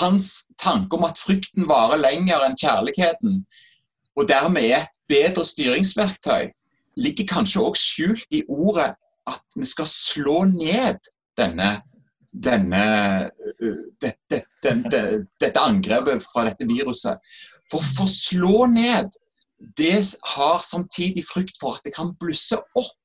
hans 0.00 0.46
tanke 0.62 0.94
om 0.94 1.08
at 1.08 1.18
frykten 1.18 1.66
varer 1.66 1.98
lenger 1.98 2.46
enn 2.46 2.54
kjærligheten, 2.54 3.42
og 4.14 4.30
dermed 4.30 4.62
er 4.62 4.84
et 4.84 4.96
bedre 5.10 5.42
styringsverktøy, 5.44 6.52
ligger 7.00 7.26
kanskje 7.26 7.66
også 7.66 7.88
skjult 7.88 8.38
i 8.38 8.44
ordet 8.46 8.92
at 9.30 9.42
vi 9.58 9.66
skal 9.66 9.88
slå 9.90 10.44
ned 10.46 11.10
denne, 11.38 11.80
denne 12.30 12.84
dette, 13.98 14.44
dette, 14.62 15.00
dette 15.40 15.62
angrepet 15.62 16.22
fra 16.22 16.46
dette 16.46 16.66
viruset. 16.70 17.18
For 17.70 17.84
for 17.96 18.08
å 18.08 18.12
slå 18.12 18.64
ned, 18.72 19.12
det 19.78 20.16
har 20.34 20.62
samtidig 20.64 21.24
frykt 21.28 21.60
for 21.60 21.76
at 21.76 21.84
det 21.84 21.94
kan 21.96 22.14
blusse 22.20 22.58
opp. 22.58 22.96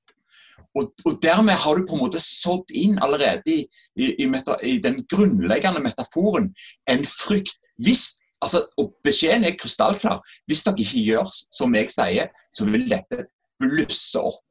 Og, 0.75 0.91
og 1.07 1.19
dermed 1.23 1.55
har 1.63 1.77
du 1.77 1.85
på 1.87 1.95
en 1.95 2.03
måte 2.03 2.19
sådd 2.19 2.71
inn 2.75 2.97
allerede 3.03 3.47
i, 3.47 3.61
i, 3.95 4.09
i, 4.23 4.27
meta, 4.27 4.57
i, 4.63 4.77
den 4.83 5.01
grunnleggende 5.11 5.83
metaforen 5.83 6.49
en 6.91 7.05
frykt. 7.07 7.55
Hvis, 7.83 8.17
altså, 8.43 8.65
og 8.79 8.91
Beskjeden 9.03 9.47
er 9.47 9.55
krystallklar. 9.59 10.21
Hvis 10.47 10.63
dere 10.67 10.83
ikke 10.83 11.05
gjør 11.09 11.31
som 11.31 11.75
jeg 11.75 11.91
sier, 11.91 12.31
så 12.51 12.67
vil 12.67 12.87
dette 12.91 13.27
blusse 13.59 14.19
opp. 14.19 14.43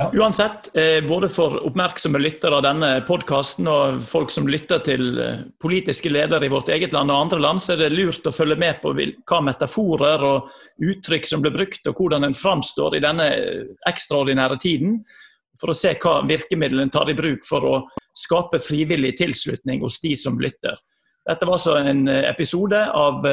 Ja. 0.00 0.10
Uansett, 0.14 0.76
eh, 0.76 1.08
både 1.08 1.28
for 1.28 1.56
oppmerksomme 1.66 2.20
lyttere 2.22 2.54
av 2.54 2.62
denne 2.62 3.00
podkasten 3.02 3.66
og 3.66 3.96
folk 4.06 4.30
som 4.30 4.46
lytter 4.46 4.78
til 4.86 5.18
eh, 5.18 5.40
politiske 5.58 6.12
ledere 6.12 6.46
i 6.46 6.52
vårt 6.52 6.70
eget 6.70 6.92
land 6.94 7.10
og 7.10 7.24
andre 7.24 7.40
land, 7.42 7.62
så 7.64 7.72
er 7.74 7.80
det 7.80 7.96
lurt 7.96 8.28
å 8.30 8.32
følge 8.34 8.54
med 8.62 8.78
på 8.78 8.92
hva 8.94 9.40
metaforer 9.42 10.22
og 10.22 10.52
uttrykk 10.78 11.26
som 11.26 11.42
blir 11.42 11.56
brukt, 11.56 11.82
og 11.90 11.98
hvordan 11.98 12.28
en 12.28 12.38
framstår 12.38 12.94
i 12.94 13.02
denne 13.02 13.26
ekstraordinære 13.90 14.60
tiden, 14.62 15.00
for 15.58 15.74
å 15.74 15.78
se 15.80 15.96
hva 15.98 16.20
virkemidlene 16.30 16.86
en 16.86 16.94
tar 16.94 17.10
i 17.10 17.18
bruk 17.18 17.42
for 17.48 17.66
å 17.66 17.76
skape 18.14 18.62
frivillig 18.62 19.16
tilslutning 19.18 19.82
hos 19.82 19.98
de 20.04 20.14
som 20.14 20.38
lytter. 20.38 20.78
Dette 21.26 21.42
var 21.42 21.58
altså 21.58 21.74
en 21.82 22.06
episode 22.06 22.86
av 22.86 23.26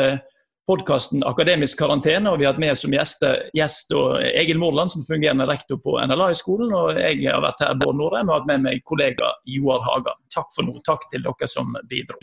podkasten 0.67 1.23
Akademisk 1.25 1.79
karantene. 1.79 2.31
og 2.31 2.39
Vi 2.39 2.45
har 2.45 2.53
hatt 2.53 2.61
med 2.61 2.77
som 2.77 2.93
gjest, 2.93 3.23
gjest 3.55 3.91
Egil 4.33 4.59
Mordland, 4.61 4.91
som 4.91 5.03
er 5.03 5.09
fungerende 5.13 5.47
rektor 5.49 5.79
på 5.81 5.97
NLA-skolen. 6.01 6.73
Og 6.73 6.99
jeg 6.99 7.25
har 7.29 7.43
vært 7.45 7.65
her 7.65 7.75
Bård 7.81 7.99
Norheim 8.01 8.31
og 8.31 8.39
hatt 8.39 8.49
med 8.49 8.65
meg 8.67 8.85
kollega 8.89 9.33
Joar 9.45 9.83
Haga. 9.85 10.15
Takk 10.33 10.53
for 10.55 10.67
nå. 10.67 10.79
Takk 10.87 11.09
til 11.11 11.25
dere 11.25 11.51
som 11.51 11.75
bidro. 11.89 12.19